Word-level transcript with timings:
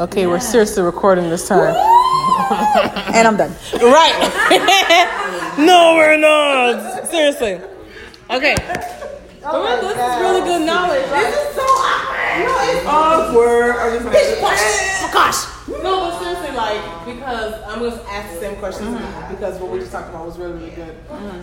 Okay, 0.00 0.28
we're 0.28 0.38
seriously 0.38 0.82
recording 0.84 1.28
this 1.28 1.48
time. 1.48 1.74
and 3.14 3.26
I'm 3.26 3.36
done. 3.36 3.50
Right. 3.74 5.56
no, 5.58 5.94
we're 5.96 6.16
not. 6.16 7.08
Seriously. 7.08 7.60
Okay. 8.30 8.54
Oh 9.42 9.62
well, 9.64 9.82
this 9.82 9.98
is 9.98 10.20
really 10.20 10.40
good 10.42 10.64
knowledge. 10.64 11.04
Right? 11.10 11.24
This 11.24 11.48
is 11.48 11.54
so 11.56 11.62
awkward. 12.86 13.74
I'm 13.74 13.92
just 13.94 14.04
like, 14.04 14.14
Oh 15.02 15.10
gosh. 15.12 15.68
No, 15.82 16.10
but 16.10 16.18
seriously, 16.22 16.54
like 16.54 17.04
because 17.04 17.54
I'm 17.66 17.80
gonna 17.80 18.00
ask 18.08 18.34
the 18.34 18.40
same 18.40 18.56
questions 18.60 18.96
because 19.30 19.60
what 19.60 19.72
we 19.72 19.80
just 19.80 19.90
talked 19.90 20.10
about 20.10 20.26
was 20.26 20.38
really, 20.38 20.52
really 20.52 20.70
good. 20.76 20.94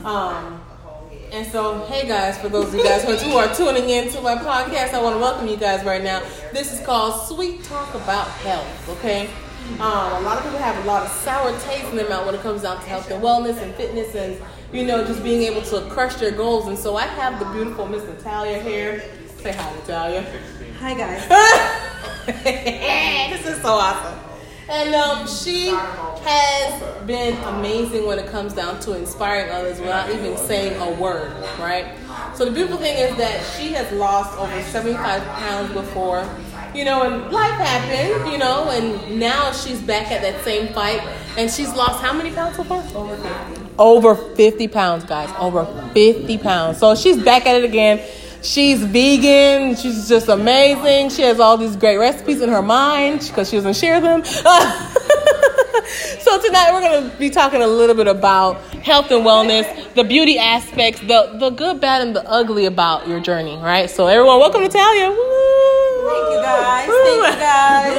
Um, 0.06 0.62
and 1.32 1.46
so, 1.52 1.86
hey 1.86 2.08
guys, 2.08 2.38
for 2.38 2.50
those 2.50 2.70
of 2.70 2.76
you 2.76 2.84
guys 2.84 3.04
who 3.04 3.36
are 3.36 3.54
tuning 3.54 3.90
in 3.90 4.12
to 4.12 4.22
my 4.22 4.36
podcast, 4.36 4.94
I 4.94 5.02
want 5.02 5.16
to 5.16 5.20
welcome 5.20 5.48
you 5.48 5.58
guys 5.58 5.84
right 5.86 6.04
now. 6.04 6.22
This 6.54 6.74
is 6.74 6.86
called 6.86 7.28
Sweet 7.28 7.64
Talk 7.64 7.94
About 7.96 8.28
Health. 8.28 8.90
Okay. 8.98 9.30
Um, 9.74 9.82
a 9.82 10.20
lot 10.22 10.38
of 10.38 10.44
people 10.44 10.60
have 10.60 10.84
a 10.84 10.88
lot 10.88 11.04
of 11.04 11.12
sour 11.12 11.58
taste 11.62 11.90
in 11.90 11.96
their 11.96 12.08
mouth 12.08 12.26
when 12.28 12.36
it 12.36 12.42
comes 12.42 12.62
down 12.62 12.78
to 12.78 12.88
health 12.88 13.10
and 13.10 13.24
wellness 13.24 13.60
and 13.62 13.74
fitness 13.74 14.14
and 14.14 14.40
you 14.72 14.86
know 14.86 15.04
just 15.04 15.24
being 15.24 15.42
able 15.42 15.64
to 15.64 15.82
crush 15.90 16.16
their 16.16 16.32
goals. 16.32 16.68
And 16.68 16.78
so 16.78 16.96
I 16.96 17.08
have 17.08 17.40
the 17.40 17.46
beautiful 17.46 17.88
Miss 17.88 18.04
Natalia 18.04 18.60
here. 18.62 19.04
Say 19.38 19.54
hi, 19.54 19.74
Natalia. 19.76 20.26
Hi 20.80 20.94
guys. 20.94 21.28
this 23.32 23.46
is 23.46 23.62
so 23.62 23.70
awesome. 23.70 24.35
And 24.68 24.96
um, 24.96 25.28
she 25.28 25.68
has 25.70 27.06
been 27.06 27.38
amazing 27.44 28.08
when 28.08 28.18
it 28.18 28.28
comes 28.28 28.54
down 28.54 28.80
to 28.82 28.94
inspiring 28.94 29.52
others 29.52 29.80
without 29.80 30.10
even 30.10 30.36
saying 30.38 30.82
a 30.82 31.00
word, 31.00 31.32
right? 31.60 31.96
So 32.36 32.46
the 32.46 32.52
beautiful 32.52 32.78
thing 32.78 32.98
is 32.98 33.16
that 33.18 33.44
she 33.56 33.74
has 33.74 33.92
lost 33.94 34.38
over 34.40 34.62
75 34.64 35.24
pounds 35.24 35.72
before, 35.72 36.28
you 36.74 36.84
know, 36.84 37.04
and 37.04 37.32
life 37.32 37.52
happened, 37.52 38.32
you 38.32 38.40
know, 38.40 38.70
and 38.72 39.20
now 39.20 39.52
she's 39.52 39.80
back 39.82 40.12
at 40.12 40.22
that 40.24 40.44
same 40.44 40.74
fight, 40.74 41.00
and 41.38 41.50
she's 41.52 41.74
lost 41.76 42.02
how 42.02 42.12
many 42.12 42.32
pounds 42.32 42.56
so 42.58 42.64
far? 42.64 42.84
Over 42.96 43.16
50. 43.16 43.66
Over 43.78 44.16
50 44.16 44.68
pounds, 44.70 45.04
guys. 45.06 45.30
Over 45.38 45.66
50 45.94 46.38
pounds. 46.40 46.80
So 46.80 46.96
she's 46.96 47.22
back 47.24 47.46
at 47.46 47.58
it 47.58 47.66
again. 47.66 48.02
She's 48.46 48.84
vegan. 48.84 49.76
She's 49.76 50.08
just 50.08 50.28
amazing. 50.28 51.10
She 51.10 51.24
has 51.24 51.40
all 51.40 51.58
these 51.58 51.76
great 51.76 51.98
recipes 51.98 52.42
in 52.42 52.50
her 52.50 52.62
mind 52.62 53.22
because 53.22 53.50
she 53.50 53.56
doesn't 53.56 53.76
share 53.76 54.00
them. 54.00 54.24
so 54.24 54.44
tonight 56.40 56.70
we're 56.72 56.82
going 56.82 57.10
to 57.10 57.18
be 57.18 57.32
talking 57.32 57.64
a 57.64 57.68
little 57.68 57.96
bit 57.96 58.08
about 58.08 58.62
health 58.84 59.10
and 59.10 59.26
wellness, 59.26 59.92
the 59.96 60.04
beauty 60.04 60.38
aspects, 60.38 61.00
the 61.00 61.36
the 61.40 61.50
good, 61.50 61.82
bad, 61.82 62.04
and 62.04 62.16
the 62.16 62.24
ugly 62.30 62.68
about 62.68 63.08
your 63.08 63.20
journey. 63.20 63.58
Right. 63.58 63.90
So 63.90 64.06
everyone, 64.06 64.40
welcome 64.40 64.62
to 64.62 64.70
Talia. 64.70 65.10
Woo! 65.10 65.18
Thank 66.08 66.30
you 66.30 66.42
guys. 66.44 66.88
Thank 66.88 67.18
you 67.18 67.40
guys. 67.42 67.98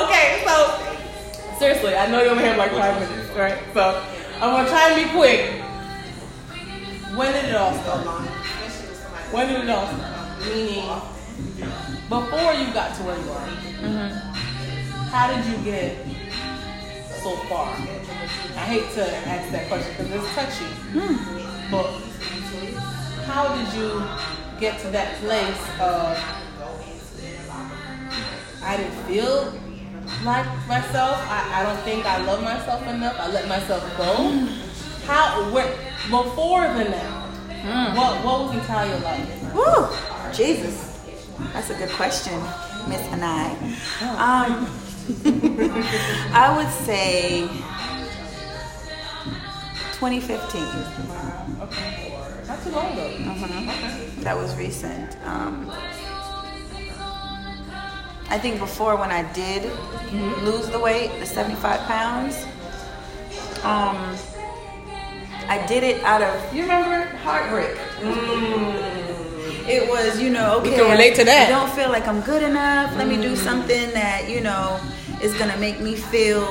okay, 0.02 0.42
so 0.46 1.58
seriously, 1.58 1.94
I 1.94 2.10
know 2.10 2.22
you 2.22 2.30
only 2.30 2.44
have 2.44 2.56
like 2.56 2.70
five 2.70 2.98
minutes, 2.98 3.36
right? 3.36 3.58
So 3.74 4.02
I'm 4.36 4.50
gonna 4.50 4.68
try 4.70 4.92
and 4.92 5.04
be 5.04 5.10
quick. 5.14 5.63
When 7.16 7.32
did 7.32 7.44
it 7.44 7.54
all 7.54 7.72
start? 7.74 8.06
When 9.30 9.46
did 9.48 9.64
it 9.64 9.70
all 9.70 9.86
start? 9.86 10.40
Meaning, 10.46 10.82
before 12.08 12.52
you 12.54 12.72
got 12.74 12.94
to 12.96 13.02
where 13.02 13.16
you 13.16 13.30
are, 13.30 13.46
mm-hmm. 13.46 14.10
how 15.14 15.32
did 15.32 15.46
you 15.46 15.64
get 15.64 15.96
so 17.22 17.36
far? 17.46 17.68
I 17.70 18.66
hate 18.66 18.90
to 18.94 19.16
ask 19.28 19.50
that 19.52 19.68
question 19.68 19.94
because 19.96 20.24
it's 20.24 20.34
touchy, 20.34 20.70
hmm. 20.90 21.70
but 21.70 21.86
how 23.26 23.54
did 23.56 23.72
you 23.74 24.02
get 24.60 24.80
to 24.80 24.88
that 24.88 25.14
place 25.20 25.62
of 25.80 26.18
I 28.62 28.76
didn't 28.76 28.96
feel 29.04 29.52
like 30.24 30.46
myself. 30.66 31.18
I, 31.28 31.60
I 31.60 31.62
don't 31.62 31.82
think 31.84 32.06
I 32.06 32.24
love 32.24 32.42
myself 32.42 32.86
enough. 32.88 33.16
I 33.18 33.30
let 33.30 33.46
myself 33.46 33.82
go. 33.96 34.14
Hmm. 34.16 35.06
How 35.06 35.50
where 35.52 35.68
before 36.10 36.62
the 36.62 36.84
now? 36.90 37.13
What 37.64 38.24
what 38.24 38.40
was 38.44 38.52
Natalia 38.54 38.96
like? 38.96 39.54
Woo, 39.54 39.88
Jesus. 40.34 40.90
That's 41.52 41.70
a 41.70 41.74
good 41.74 41.90
question, 41.90 42.34
Miss 42.88 43.00
Anai. 43.08 43.56
Um, 44.18 44.68
I 46.34 46.54
would 46.56 46.70
say 46.84 47.48
2015. 49.94 50.62
Okay. 51.62 52.12
Not 52.46 52.62
too 52.62 52.70
long 52.70 52.92
ago. 52.92 53.08
Mhm. 53.18 54.20
That 54.22 54.36
was 54.36 54.54
recent. 54.56 55.16
Um, 55.24 55.70
I 58.28 58.38
think 58.38 58.58
before 58.58 58.96
when 58.96 59.10
I 59.10 59.22
did 59.32 59.70
lose 60.42 60.68
the 60.68 60.78
weight, 60.78 61.10
the 61.18 61.26
75 61.26 61.80
pounds, 61.82 62.44
um, 63.64 64.16
I 65.48 65.66
did 65.66 65.82
it 65.82 66.02
out 66.04 66.22
of, 66.22 66.54
you 66.54 66.62
remember, 66.62 67.04
heartbreak. 67.18 67.76
Mm. 68.00 68.94
It 69.66 69.88
was, 69.88 70.20
you 70.20 70.30
know, 70.30 70.60
okay. 70.60 70.74
can 70.76 70.90
relate 70.90 71.14
to 71.16 71.24
that. 71.24 71.48
I 71.48 71.50
don't 71.50 71.70
feel 71.72 71.90
like 71.90 72.06
I'm 72.06 72.20
good 72.20 72.42
enough. 72.42 72.94
Let 72.96 73.08
me 73.08 73.16
do 73.16 73.32
mm. 73.34 73.36
something 73.36 73.90
that, 73.92 74.28
you 74.28 74.40
know, 74.40 74.80
is 75.22 75.34
gonna 75.38 75.56
make 75.56 75.80
me 75.80 75.96
feel 75.96 76.44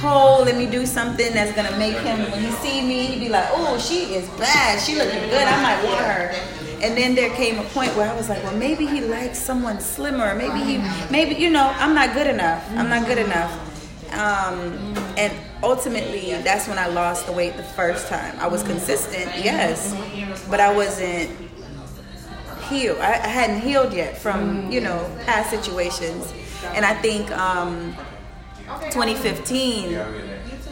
whole. 0.00 0.44
Let 0.44 0.56
me 0.56 0.66
do 0.66 0.84
something 0.84 1.32
that's 1.32 1.52
gonna 1.52 1.76
make 1.78 1.96
him, 1.96 2.30
when 2.30 2.42
he 2.42 2.50
see 2.52 2.86
me, 2.86 3.06
he 3.06 3.18
be 3.18 3.28
like, 3.28 3.48
oh, 3.50 3.78
she 3.78 4.14
is 4.14 4.28
bad. 4.38 4.80
She 4.80 4.94
looking 4.94 5.28
good. 5.30 5.42
I 5.42 5.62
might 5.62 5.84
want 5.84 6.04
her. 6.04 6.34
And 6.82 6.96
then 6.96 7.14
there 7.14 7.30
came 7.30 7.58
a 7.58 7.64
point 7.64 7.96
where 7.96 8.10
I 8.10 8.14
was 8.14 8.28
like, 8.28 8.42
well, 8.42 8.56
maybe 8.56 8.86
he 8.86 9.00
likes 9.00 9.38
someone 9.38 9.80
slimmer. 9.80 10.34
Maybe 10.34 10.60
he, 10.60 10.78
maybe, 11.10 11.34
you 11.34 11.48
know, 11.48 11.72
I'm 11.76 11.94
not 11.94 12.12
good 12.12 12.26
enough. 12.26 12.62
I'm 12.72 12.90
not 12.90 13.06
good 13.06 13.18
enough. 13.18 13.65
Um, 14.16 14.72
and 15.16 15.32
ultimately, 15.62 16.32
that's 16.42 16.66
when 16.68 16.78
I 16.78 16.86
lost 16.88 17.26
the 17.26 17.32
weight 17.32 17.56
the 17.56 17.62
first 17.62 18.08
time. 18.08 18.34
I 18.38 18.46
was 18.48 18.62
consistent, 18.62 19.26
yes, 19.44 19.94
but 20.48 20.58
I 20.60 20.74
wasn't 20.74 21.30
healed. 22.68 22.98
I, 22.98 23.12
I 23.14 23.26
hadn't 23.28 23.60
healed 23.60 23.92
yet 23.92 24.18
from, 24.18 24.70
you 24.70 24.80
know, 24.80 24.98
past 25.26 25.50
situations. 25.50 26.32
And 26.74 26.84
I 26.84 26.94
think 26.94 27.30
um, 27.32 27.94
2015, 28.90 29.98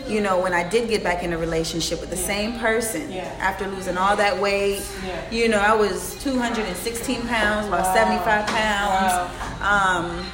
you 0.08 0.20
know, 0.20 0.40
when 0.40 0.52
I 0.52 0.68
did 0.68 0.88
get 0.88 1.02
back 1.02 1.22
in 1.22 1.32
a 1.32 1.38
relationship 1.38 2.00
with 2.00 2.10
the 2.10 2.16
same 2.16 2.58
person 2.58 3.10
Yeah. 3.12 3.24
after 3.40 3.66
losing 3.68 3.96
all 3.96 4.16
that 4.16 4.38
weight, 4.40 4.82
Yeah. 5.06 5.30
you 5.30 5.48
know, 5.48 5.58
I 5.58 5.74
was 5.74 6.16
216 6.22 7.26
pounds, 7.28 7.68
lost 7.68 7.94
75 7.94 8.46
pounds. 8.46 9.30
Um, 9.62 10.26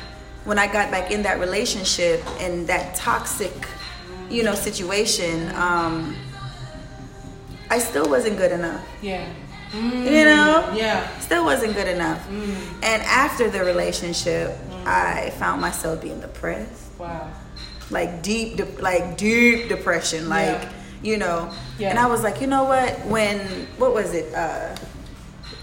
when 0.44 0.58
I 0.58 0.66
got 0.72 0.90
back 0.90 1.10
in 1.10 1.22
that 1.24 1.38
relationship 1.40 2.22
and 2.40 2.66
that 2.66 2.94
toxic, 2.94 3.52
you 4.30 4.42
know, 4.42 4.54
situation, 4.54 5.50
um, 5.54 6.16
I 7.70 7.78
still 7.78 8.08
wasn't 8.08 8.36
good 8.38 8.52
enough. 8.52 8.84
Yeah. 9.02 9.26
You 9.72 10.24
know? 10.24 10.72
Yeah. 10.74 11.06
Still 11.20 11.44
wasn't 11.44 11.74
good 11.74 11.86
enough. 11.88 12.26
And 12.82 13.02
after 13.02 13.48
the 13.48 13.64
relationship, 13.64 14.56
I 14.86 15.30
found 15.38 15.60
myself 15.60 16.00
being 16.02 16.20
depressed 16.20 16.86
Wow. 16.98 17.30
like 17.90 18.22
deep 18.22 18.56
de- 18.56 18.64
like 18.82 19.16
deep 19.16 19.68
depression 19.68 20.28
like 20.28 20.46
Yeah. 20.62 20.68
you 21.02 21.16
know 21.16 21.50
Yeah. 21.78 21.88
and 21.90 21.98
i 21.98 22.06
was 22.06 22.22
like 22.22 22.40
you 22.42 22.46
know 22.46 22.64
what 22.64 22.92
when 23.06 23.38
what 23.78 23.94
was 23.94 24.12
it 24.12 24.34
uh 24.34 24.74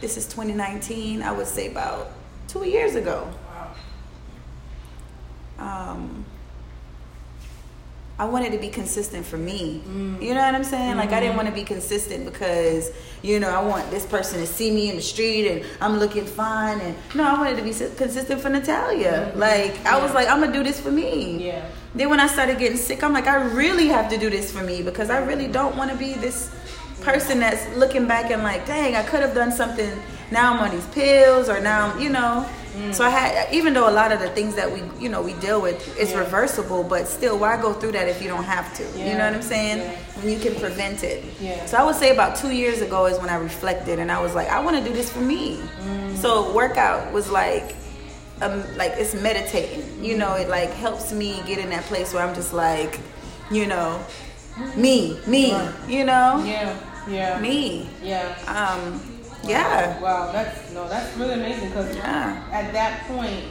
this 0.02 0.18
is 0.18 0.26
2019 0.26 1.22
i 1.22 1.32
would 1.32 1.46
say 1.48 1.68
about 1.70 2.10
two 2.48 2.66
years 2.68 2.96
ago 2.96 3.28
um 5.60 6.26
I 8.20 8.26
wanted 8.26 8.52
to 8.54 8.58
be 8.58 8.70
consistent 8.70 9.28
for 9.28 9.38
me. 9.38 9.84
Mm. 9.88 10.22
You 10.24 10.34
know 10.34 10.42
what 10.42 10.56
I'm 10.56 10.64
saying? 10.64 10.98
Like 10.98 11.10
I 11.10 11.20
didn't 11.20 11.36
mm-hmm. 11.36 11.38
want 11.38 11.50
to 11.50 11.54
be 11.54 11.64
consistent 11.64 12.26
because, 12.26 12.92
you 13.22 13.40
know, 13.40 13.50
I 13.50 13.62
want 13.62 13.92
this 13.92 14.08
person 14.08 14.40
to 14.40 14.48
see 14.48 14.72
me 14.72 14.90
in 14.90 14.96
the 14.96 15.04
street 15.04 15.48
and 15.48 15.64
I'm 15.80 16.00
looking 16.00 16.26
fine 16.26 16.82
and 16.82 16.96
no, 17.14 17.24
I 17.24 17.34
wanted 17.34 17.58
to 17.58 17.64
be 17.64 17.74
consistent 17.96 18.42
for 18.42 18.50
Natalia. 18.50 19.30
Mm-hmm. 19.30 19.40
Like 19.40 19.86
I 19.86 20.02
was 20.02 20.16
like 20.16 20.28
I'm 20.30 20.40
going 20.40 20.52
to 20.52 20.58
do 20.58 20.64
this 20.64 20.82
for 20.82 20.90
me. 20.90 21.46
Yeah. 21.46 21.70
Then 21.94 22.10
when 22.10 22.20
I 22.20 22.28
started 22.28 22.58
getting 22.58 22.78
sick, 22.78 23.04
I'm 23.04 23.14
like, 23.14 23.28
I 23.28 23.36
really 23.36 23.88
have 23.88 24.10
to 24.10 24.18
do 24.18 24.30
this 24.32 24.52
for 24.52 24.64
me 24.64 24.82
because 24.82 25.12
I 25.12 25.20
really 25.20 25.48
don't 25.48 25.76
want 25.76 25.92
to 25.92 25.98
be 25.98 26.14
this 26.14 26.52
person 27.02 27.40
that's 27.40 27.68
looking 27.76 28.08
back 28.08 28.32
and 28.32 28.42
like, 28.42 28.66
dang, 28.66 28.96
I 28.96 29.04
could 29.04 29.22
have 29.22 29.36
done 29.36 29.52
something. 29.52 29.92
Now 30.32 30.54
I'm 30.54 30.60
on 30.60 30.72
these 30.72 30.86
pills, 30.88 31.50
or 31.50 31.60
now 31.60 31.92
I'm, 31.92 32.02
you 32.02 32.10
know. 32.10 32.48
So 32.92 33.04
I 33.04 33.10
had, 33.10 33.54
even 33.54 33.74
though 33.74 33.90
a 33.90 33.92
lot 33.92 34.12
of 34.12 34.20
the 34.20 34.30
things 34.30 34.56
that 34.56 34.72
we, 34.72 34.82
you 35.00 35.10
know, 35.10 35.22
we 35.22 35.34
deal 35.34 35.60
with, 35.62 35.78
it's 35.98 36.12
Yeah. 36.12 36.20
reversible, 36.20 36.84
but 36.84 37.08
still, 37.08 37.38
why 37.38 37.60
go 37.62 37.74
through 37.74 37.94
that 37.94 38.08
if 38.08 38.22
you 38.22 38.28
don't 38.28 38.44
have 38.44 38.74
to? 38.78 38.84
You 38.98 39.14
know 39.18 39.26
what 39.26 39.34
I'm 39.34 39.42
saying? 39.42 39.78
Yeah. 39.80 39.92
When 40.22 40.30
you 40.34 40.40
can 40.40 40.56
prevent 40.56 41.04
it. 41.04 41.24
Yeah. 41.42 41.66
So 41.66 41.78
I 41.78 41.84
would 41.84 41.96
say 41.96 42.12
about 42.12 42.36
two 42.38 42.52
years 42.52 42.82
ago 42.82 43.06
is 43.08 43.18
when 43.20 43.30
I 43.30 43.36
reflected 43.38 44.00
and 44.00 44.12
I 44.12 44.20
was 44.22 44.34
like, 44.36 44.50
I 44.50 44.60
want 44.60 44.78
to 44.78 44.84
do 44.84 44.94
this 44.94 45.12
for 45.12 45.20
me. 45.22 45.60
So 46.16 46.52
workout 46.54 47.12
was 47.14 47.30
like 47.30 47.76
um, 48.42 48.64
like 48.78 48.94
it's 48.98 49.14
meditating. 49.16 50.04
You 50.04 50.18
know, 50.18 50.36
it 50.36 50.48
like 50.48 50.70
helps 50.72 51.12
me 51.12 51.42
get 51.48 51.58
in 51.58 51.70
that 51.72 51.84
place 51.86 52.14
where 52.14 52.24
I'm 52.24 52.36
just 52.36 52.54
like, 52.54 53.00
you 53.50 53.66
know, 53.66 54.00
me, 54.76 55.18
me, 55.26 55.54
Right. 55.54 55.74
you 55.88 56.04
know, 56.06 56.44
Yeah. 56.46 56.76
Yeah. 57.10 57.40
me. 57.40 57.90
Yeah. 58.04 58.36
Um, 58.48 59.02
yeah. 59.50 60.00
Wow, 60.02 60.32
that's 60.32 60.72
no, 60.74 60.88
that's 60.88 61.16
really 61.18 61.34
amazing 61.34 61.70
because 61.70 61.96
Yeah. 61.96 62.44
at 62.52 62.74
that 62.74 63.08
point, 63.08 63.44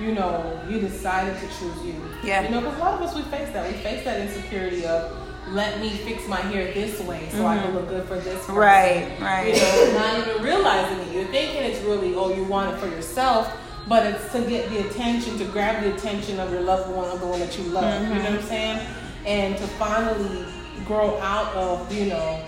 you 0.00 0.12
know, 0.12 0.60
you 0.68 0.80
decided 0.80 1.34
to 1.40 1.46
choose 1.58 1.84
you. 1.84 1.94
Yeah. 2.22 2.42
You 2.42 2.50
know, 2.50 2.60
because 2.60 2.76
a 2.76 2.80
lot 2.80 2.94
of 2.94 3.02
us 3.02 3.14
we 3.14 3.22
face 3.22 3.50
that. 3.52 3.66
We 3.66 3.76
face 3.78 4.04
that 4.04 4.20
insecurity 4.20 4.86
of 4.86 5.12
let 5.50 5.80
me 5.80 5.90
fix 5.90 6.26
my 6.28 6.36
hair 6.40 6.72
this 6.74 7.00
way 7.00 7.28
so 7.32 7.46
I 7.46 7.56
can 7.58 7.74
look 7.74 7.88
good 7.88 8.06
for 8.06 8.16
this. 8.16 8.44
Person. 8.44 8.54
Mm-hmm. 8.54 8.56
Right, 8.58 9.20
right. 9.20 9.54
You 9.54 9.60
know, 9.60 9.98
not 9.98 10.28
even 10.28 10.42
realizing 10.42 10.98
it. 11.08 11.14
You're 11.14 11.32
thinking 11.32 11.62
it's 11.62 11.80
really 11.82 12.14
oh 12.14 12.34
you 12.34 12.44
want 12.44 12.74
it 12.74 12.78
for 12.78 12.86
yourself, 12.86 13.50
but 13.88 14.06
it's 14.06 14.30
to 14.32 14.42
get 14.42 14.68
the 14.70 14.88
attention, 14.88 15.38
to 15.38 15.44
grab 15.46 15.82
the 15.82 15.94
attention 15.94 16.38
of 16.38 16.52
your 16.52 16.60
loved 16.60 16.94
one, 16.94 17.08
of 17.10 17.20
the 17.20 17.26
one 17.26 17.40
that 17.40 17.56
you 17.58 17.64
love. 17.64 17.84
Mm-hmm. 17.84 18.12
You 18.16 18.22
know 18.22 18.30
what 18.30 18.40
I'm 18.40 18.46
saying? 18.46 18.86
And 19.26 19.56
to 19.56 19.66
finally 19.66 20.44
grow 20.84 21.18
out 21.20 21.54
of 21.54 21.92
you 21.92 22.06
know, 22.06 22.44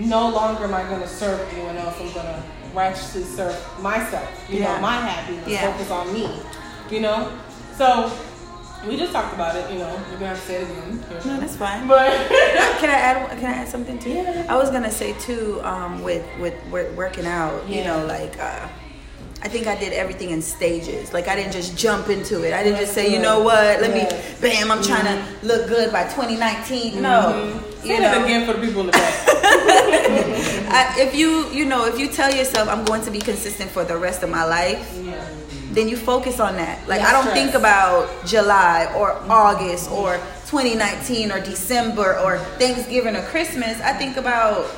no 0.00 0.28
longer 0.30 0.64
am 0.64 0.74
I 0.74 0.82
going 0.84 1.00
to 1.02 1.08
serve 1.08 1.40
anyone 1.52 1.76
else. 1.76 1.94
I'm 2.00 2.12
going 2.12 2.26
to 2.26 2.42
righteously 2.74 3.22
serve 3.24 3.56
myself. 3.80 4.28
You 4.48 4.60
Yeah. 4.60 4.74
know, 4.76 4.80
my 4.82 4.96
happiness. 4.96 5.46
Yeah. 5.46 5.70
Focus 5.72 5.90
on 5.90 6.12
me. 6.12 6.28
You 6.90 7.00
know, 7.00 7.32
so. 7.76 8.10
We 8.88 8.96
just 8.96 9.12
talked 9.12 9.34
about 9.34 9.54
it, 9.56 9.70
you 9.70 9.78
know. 9.78 9.90
You're 10.08 10.14
gonna 10.20 10.28
have 10.28 10.40
to 10.40 10.46
say 10.46 10.54
it 10.54 10.62
again. 10.62 11.04
No, 11.26 11.38
that's 11.38 11.54
fine. 11.54 11.86
But 11.86 12.10
can 12.80 12.88
I 12.88 12.94
add? 12.94 13.28
Can 13.38 13.44
I 13.44 13.52
add 13.58 13.68
something 13.68 13.98
too? 13.98 14.08
Yeah. 14.08 14.46
I 14.48 14.56
was 14.56 14.70
gonna 14.70 14.90
say 14.90 15.12
too, 15.20 15.60
um, 15.64 16.02
with 16.02 16.24
with 16.40 16.54
working 16.96 17.26
out. 17.26 17.68
You 17.68 17.84
know, 17.84 18.06
like 18.06 18.38
uh, 18.40 18.66
I 19.42 19.48
think 19.48 19.66
I 19.66 19.74
did 19.78 19.92
everything 19.92 20.30
in 20.30 20.40
stages. 20.40 21.12
Like 21.12 21.28
I 21.28 21.36
didn't 21.36 21.52
just 21.52 21.76
jump 21.76 22.08
into 22.08 22.42
it. 22.42 22.54
I 22.54 22.62
didn't 22.62 22.78
just 22.80 22.94
say, 22.94 23.12
you 23.12 23.18
know 23.20 23.40
what? 23.42 23.82
Let 23.82 23.94
Yes. 23.94 24.14
Mm-hmm. 24.14 24.42
me, 24.44 24.50
bam! 24.50 24.70
I'm 24.70 24.82
trying 24.82 25.04
to 25.04 25.46
look 25.46 25.68
good 25.68 25.92
by 25.92 26.04
2019. 26.04 27.02
No, 27.02 27.60
say 27.82 27.88
you 27.88 27.96
that 28.00 28.16
know. 28.16 28.24
again 28.24 28.46
for 28.46 28.54
the 28.58 28.66
people 28.66 28.80
in 28.80 28.86
the 28.86 28.92
back. 28.92 29.26
I, 30.70 31.00
if 31.00 31.14
you 31.14 31.48
you 31.50 31.64
know 31.64 31.86
if 31.86 31.98
you 31.98 32.08
tell 32.08 32.32
yourself 32.34 32.68
I'm 32.68 32.84
going 32.84 33.02
to 33.02 33.10
be 33.10 33.18
consistent 33.18 33.70
for 33.70 33.84
the 33.84 33.96
rest 33.96 34.22
of 34.22 34.30
my 34.30 34.44
life, 34.44 34.96
yeah. 35.02 35.24
then 35.72 35.88
you 35.88 35.96
focus 35.96 36.40
on 36.40 36.56
that. 36.56 36.78
Like 36.88 37.00
Less 37.00 37.08
I 37.08 37.12
don't 37.12 37.22
stress. 37.22 37.36
think 37.38 37.54
about 37.54 38.08
July 38.26 38.92
or 38.96 39.12
mm-hmm. 39.12 39.30
August 39.30 39.90
or 39.90 40.16
2019 40.46 41.32
or 41.32 41.40
December 41.40 42.18
or 42.18 42.38
Thanksgiving 42.58 43.16
or 43.16 43.22
Christmas. 43.22 43.80
I 43.80 43.92
think 43.94 44.16
about 44.16 44.70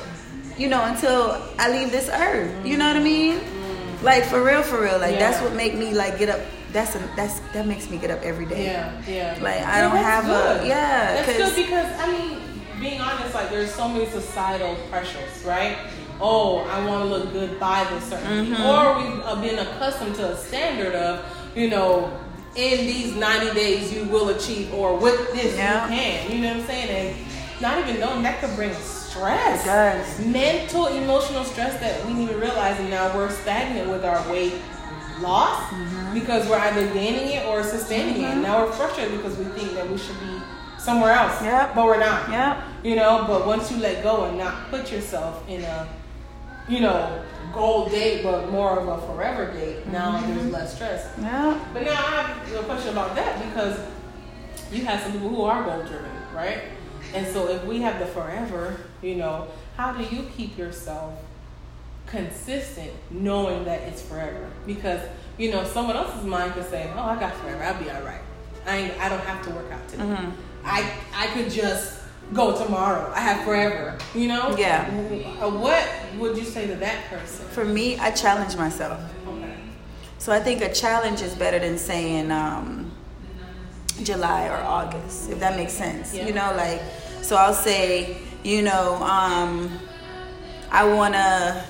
you 0.57 0.67
know 0.67 0.83
until 0.85 1.41
I 1.59 1.69
leave 1.71 1.91
this 1.91 2.09
earth. 2.09 2.51
You 2.65 2.77
know 2.77 2.87
what 2.87 2.97
I 2.97 3.03
mean? 3.03 3.39
Mm-hmm. 3.39 4.05
Like 4.05 4.23
for 4.25 4.43
real, 4.43 4.63
for 4.63 4.81
real. 4.81 4.99
Like 4.99 5.19
that's 5.19 5.41
what 5.41 5.53
make 5.53 5.75
me 5.75 5.93
like 5.93 6.17
get 6.17 6.29
up. 6.29 6.41
That's 6.71 6.95
a, 6.95 6.99
that's 7.15 7.39
that 7.53 7.67
makes 7.67 7.89
me 7.89 7.97
get 7.97 8.09
up 8.09 8.21
every 8.23 8.47
day. 8.47 8.65
Yeah, 8.65 8.99
yeah. 9.07 9.37
Like, 9.41 9.61
I 9.61 9.77
Yeah, 9.77 9.81
don't 9.81 9.97
have 9.97 10.25
a- 10.25 10.67
yeah, 10.67 11.21
That's 11.21 11.37
good 11.37 11.55
because 11.65 11.99
I 11.99 12.11
mean, 12.11 12.39
being 12.83 13.01
honest, 13.01 13.33
like 13.33 13.49
there's 13.49 13.73
so 13.73 13.87
many 13.87 14.05
societal 14.07 14.75
pressures, 14.89 15.43
right? 15.45 15.77
Oh, 16.19 16.59
I 16.69 16.85
want 16.85 17.03
to 17.03 17.09
look 17.09 17.31
good 17.33 17.59
by 17.59 17.83
this 17.91 18.03
certain, 18.05 18.47
Mm-hmm. 18.47 18.63
or 18.63 18.97
we've 19.01 19.21
uh, 19.25 19.41
been 19.41 19.59
accustomed 19.59 20.15
to 20.15 20.31
a 20.33 20.37
standard 20.37 20.93
of, 20.95 21.25
you 21.55 21.69
know, 21.69 22.11
in 22.55 22.85
these 22.85 23.15
90 23.15 23.53
days 23.55 23.91
you 23.91 24.03
will 24.05 24.29
achieve, 24.29 24.73
or 24.73 24.95
with 24.97 25.31
this 25.33 25.55
Yeah. 25.57 25.85
you 25.87 25.95
can. 25.95 26.31
You 26.31 26.41
know 26.41 26.47
what 26.49 26.57
I'm 26.61 26.65
saying? 26.67 26.89
And 27.17 27.61
not 27.61 27.77
even 27.79 27.99
knowing 27.99 28.21
that 28.23 28.39
could 28.41 28.55
bring 28.55 28.73
stress. 28.75 29.65
Mental, 30.19 30.87
emotional 30.87 31.43
stress 31.45 31.79
that 31.79 32.05
we 32.05 32.13
need 32.13 32.29
to 32.29 32.37
realize, 32.37 32.79
and 32.79 32.89
now 32.89 33.15
we're 33.15 33.31
stagnant 33.31 33.89
with 33.89 34.03
our 34.05 34.21
weight 34.31 34.53
loss 35.21 35.61
Mm-hmm. 35.71 36.13
because 36.13 36.47
we're 36.49 36.57
either 36.59 36.85
gaining 36.93 37.29
it 37.29 37.45
or 37.47 37.63
sustaining 37.63 38.21
it. 38.23 38.35
Now 38.37 38.65
we're 38.65 38.71
frustrated 38.73 39.17
because 39.17 39.37
we 39.37 39.45
think 39.45 39.73
that 39.73 39.89
we 39.89 39.97
should 39.97 40.19
be 40.19 40.39
somewhere 40.83 41.13
else, 41.13 41.41
Yep. 41.41 41.75
but 41.75 41.85
we're 41.85 41.99
not. 41.99 42.29
Yep. 42.29 42.57
You 42.83 42.95
know, 42.97 43.23
but 43.27 43.47
once 43.47 43.71
you 43.71 43.77
let 43.77 44.03
go 44.03 44.25
and 44.25 44.37
not 44.37 44.69
put 44.69 44.91
yourself 44.91 45.47
in 45.47 45.61
a, 45.63 45.87
you 46.67 46.81
know, 46.81 47.23
goal 47.53 47.87
date, 47.87 48.23
but 48.23 48.51
more 48.51 48.77
of 48.77 48.87
a 48.87 49.07
forever 49.07 49.51
date, 49.53 49.87
now 49.87 50.17
Mm-hmm. 50.17 50.35
there's 50.35 50.51
less 50.51 50.75
stress. 50.75 51.09
Yeah. 51.21 51.57
But 51.73 51.83
now 51.83 51.91
I 51.91 52.21
have 52.23 52.53
a 52.59 52.63
question 52.63 52.91
about 52.91 53.15
that 53.15 53.41
because 53.47 53.79
you 54.71 54.83
have 54.85 55.01
some 55.01 55.13
people 55.13 55.29
who 55.29 55.43
are 55.43 55.63
goal 55.63 55.81
driven, 55.83 56.11
right? 56.35 56.59
And 57.13 57.25
so 57.27 57.47
if 57.47 57.63
we 57.65 57.79
have 57.81 57.99
the 57.99 58.07
forever, 58.07 58.75
you 59.01 59.15
know, 59.15 59.47
how 59.77 59.93
do 59.93 60.03
you 60.15 60.23
keep 60.35 60.57
yourself 60.57 61.13
consistent 62.07 62.91
knowing 63.11 63.63
that 63.65 63.81
it's 63.83 64.01
forever? 64.01 64.49
Because, 64.65 64.99
you 65.37 65.51
know, 65.51 65.63
someone 65.63 65.95
else's 65.95 66.23
mind 66.25 66.53
could 66.53 66.69
say, 66.69 66.91
Oh, 66.95 66.99
I 67.01 67.19
got 67.19 67.33
forever, 67.37 67.63
I'll 67.63 67.81
be 67.81 67.89
all 67.89 68.01
right. 68.01 68.21
I 68.65 68.77
ain't, 68.77 68.99
I 68.99 69.09
don't 69.09 69.21
have 69.21 69.43
to 69.45 69.49
work 69.51 69.71
out 69.71 69.87
today. 69.89 70.03
Mm-hmm. 70.03 70.31
I 70.65 70.89
I 71.15 71.27
could 71.27 71.49
just 71.51 71.99
go 72.33 72.57
tomorrow. 72.63 73.11
I 73.13 73.19
have 73.19 73.43
forever, 73.45 73.97
you 74.15 74.27
know? 74.27 74.55
Yeah. 74.57 74.87
Uh, 75.41 75.49
What 75.49 75.87
would 76.17 76.37
you 76.37 76.43
say 76.45 76.67
to 76.67 76.75
that 76.75 77.05
person? 77.09 77.45
For 77.49 77.65
me, 77.65 77.97
I 77.99 78.11
challenge 78.11 78.55
myself. 78.55 78.99
Okay. 79.27 79.53
So 80.19 80.31
I 80.31 80.39
think 80.39 80.61
a 80.61 80.73
challenge 80.73 81.21
is 81.21 81.35
better 81.35 81.59
than 81.59 81.77
saying 81.77 82.31
um, 82.31 82.91
July 84.03 84.47
or 84.47 84.57
August, 84.63 85.29
if 85.29 85.39
that 85.39 85.57
makes 85.57 85.73
sense. 85.73 86.13
Yeah. 86.13 86.25
You 86.27 86.33
know, 86.33 86.53
like, 86.55 86.81
so 87.21 87.35
I'll 87.35 87.53
say, 87.53 88.17
you 88.43 88.61
know, 88.61 88.95
um, 89.03 89.77
I 90.71 90.85
wanna, 90.85 91.63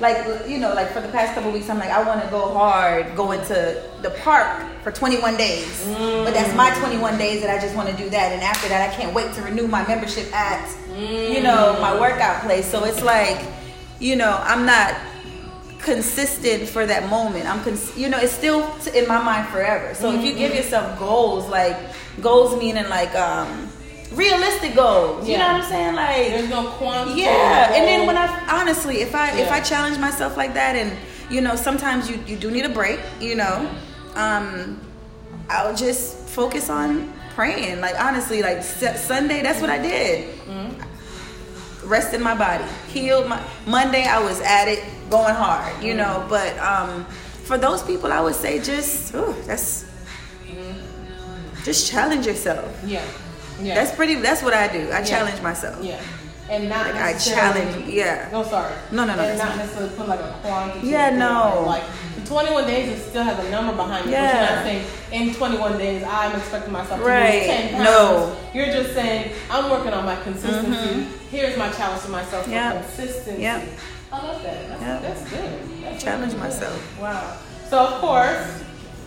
like, 0.00 0.48
you 0.48 0.58
know, 0.58 0.72
like 0.74 0.90
for 0.92 1.00
the 1.00 1.08
past 1.08 1.34
couple 1.34 1.50
weeks, 1.52 1.68
I'm 1.68 1.78
like, 1.78 1.90
I 1.90 2.02
wanna 2.02 2.26
go 2.30 2.52
hard, 2.54 3.14
go 3.16 3.32
into 3.32 3.82
the 4.02 4.10
park 4.22 4.64
for 4.82 4.90
21 4.90 5.36
days. 5.36 5.86
But 6.24 6.32
that's 6.32 6.54
my 6.56 6.70
21 6.80 7.18
days 7.18 7.42
that 7.42 7.50
I 7.56 7.60
just 7.60 7.74
wanna 7.76 7.96
do 7.96 8.08
that. 8.10 8.32
And 8.32 8.42
after 8.42 8.68
that, 8.68 8.90
I 8.90 8.94
can't 8.94 9.14
wait 9.14 9.32
to 9.34 9.42
renew 9.42 9.66
my 9.68 9.86
membership 9.86 10.34
at, 10.34 10.66
you 10.96 11.42
know, 11.42 11.76
my 11.80 11.98
workout 12.00 12.42
place. 12.42 12.66
So 12.66 12.84
it's 12.84 13.02
like, 13.02 13.44
you 13.98 14.16
know, 14.16 14.38
I'm 14.42 14.64
not 14.66 14.94
consistent 15.80 16.68
for 16.68 16.84
that 16.86 17.08
moment. 17.08 17.46
I'm, 17.46 17.62
cons- 17.62 17.96
you 17.96 18.08
know, 18.08 18.18
it's 18.18 18.32
still 18.32 18.70
t- 18.78 18.98
in 18.98 19.06
my 19.08 19.22
mind 19.22 19.48
forever. 19.48 19.94
So 19.94 20.12
if 20.12 20.24
you 20.24 20.34
give 20.34 20.54
yourself 20.54 20.98
goals, 20.98 21.48
like 21.48 21.76
goals 22.20 22.58
meaning 22.58 22.88
like 22.88 23.14
um, 23.14 23.69
realistic 24.12 24.74
goals. 24.74 25.28
You 25.28 25.38
know 25.38 25.46
what 25.46 25.62
I'm 25.62 25.70
saying? 25.70 25.94
Like 25.94 26.28
There's 26.28 26.50
no 26.50 26.68
quantity. 26.72 27.20
yeah. 27.22 27.72
And 27.74 27.86
then 27.86 28.06
when 28.06 28.16
I 28.16 28.26
honestly, 28.60 29.00
if 29.02 29.14
I 29.14 29.38
if 29.38 29.50
I 29.50 29.60
challenge 29.60 29.98
myself 29.98 30.36
like 30.36 30.54
that, 30.54 30.76
and 30.76 30.96
you 31.30 31.40
know, 31.40 31.56
sometimes 31.56 32.10
you 32.10 32.18
you 32.26 32.36
do 32.36 32.50
need 32.50 32.64
a 32.64 32.68
break. 32.70 33.00
You 33.20 33.36
know, 33.36 33.70
um, 34.14 34.80
I'll 35.48 35.74
just 35.76 36.16
focus 36.28 36.68
on 36.70 37.12
praying. 37.34 37.80
Like 37.80 37.98
honestly, 38.00 38.42
like 38.42 38.58
S- 38.58 39.04
Sunday, 39.06 39.42
that's 39.42 39.60
what 39.60 39.70
I 39.70 39.78
did. 39.78 40.34
Rested 41.84 42.20
my 42.20 42.36
body, 42.36 42.64
healed 42.88 43.26
my. 43.26 43.42
Monday, 43.66 44.04
I 44.04 44.20
was 44.22 44.40
at 44.42 44.68
it, 44.68 44.84
going 45.08 45.34
hard. 45.34 45.82
You 45.82 45.94
know, 45.94 46.24
but 46.28 46.56
um, 46.58 47.04
for 47.44 47.56
those 47.58 47.82
people, 47.82 48.12
I 48.12 48.20
would 48.20 48.34
say 48.34 48.60
just 48.60 49.14
ooh, 49.14 49.34
that's 49.46 49.86
just 51.64 51.90
challenge 51.90 52.26
yourself. 52.26 52.64
Yeah. 52.86 53.04
Yeah. 53.62 53.74
That's 53.74 53.94
pretty. 53.94 54.14
That's 54.16 54.42
what 54.42 54.54
I 54.54 54.68
do. 54.68 54.90
I 54.90 54.98
Yeah. 55.00 55.04
challenge 55.04 55.40
myself. 55.42 55.82
Yeah. 55.82 56.00
And 56.48 56.68
not 56.68 56.86
Like 56.86 56.96
I 56.96 57.12
challenge. 57.18 57.86
Yeah. 57.86 58.28
No, 58.32 58.42
sorry. 58.42 58.72
No, 58.90 59.04
no, 59.04 59.14
no, 59.14 59.22
And 59.22 59.38
not 59.38 59.56
necessarily 59.56 59.90
put 59.96 60.08
like 60.08 60.18
a 60.20 60.34
quantity. 60.42 60.88
Yeah, 60.88 61.10
no. 61.10 61.62
Like 61.64 61.84
the 62.16 62.26
21 62.26 62.66
days, 62.66 62.88
it 62.88 63.08
still 63.08 63.22
has 63.22 63.38
a 63.44 63.50
number 63.50 63.72
behind 63.74 64.02
it. 64.06 64.10
But 64.10 64.12
Yeah. 64.12 64.40
you're 64.46 64.56
not 64.56 64.64
saying 64.64 64.84
in 65.12 65.34
21 65.34 65.78
days 65.78 66.02
I'm 66.02 66.34
expecting 66.36 66.72
myself 66.72 66.98
to 67.00 67.06
Right. 67.06 67.34
lose 67.34 67.46
10 67.46 67.68
pounds. 67.74 67.84
No. 67.84 68.36
You're 68.52 68.66
just 68.66 68.94
saying 68.94 69.30
I'm 69.48 69.70
working 69.70 69.92
on 69.92 70.04
my 70.04 70.16
consistency. 70.16 70.70
Mm-hmm. 70.70 71.02
Here's 71.30 71.56
my 71.56 71.68
challenge 71.70 72.02
to 72.02 72.08
myself 72.08 72.44
for 72.46 72.50
Yeah. 72.50 72.72
consistency. 72.72 73.42
Yeah. 73.42 73.60
I 74.12 74.16
love 74.26 74.42
that. 74.42 74.68
That's, 74.70 74.82
Yeah. 74.82 74.98
that's 75.02 75.22
good. 75.30 75.84
That's 75.84 76.02
Challenge 76.02 76.32
really 76.34 76.48
good. 76.48 76.54
myself. 76.54 77.00
Wow. 77.00 77.22
So 77.70 77.78
of 77.78 78.00
course, 78.00 78.38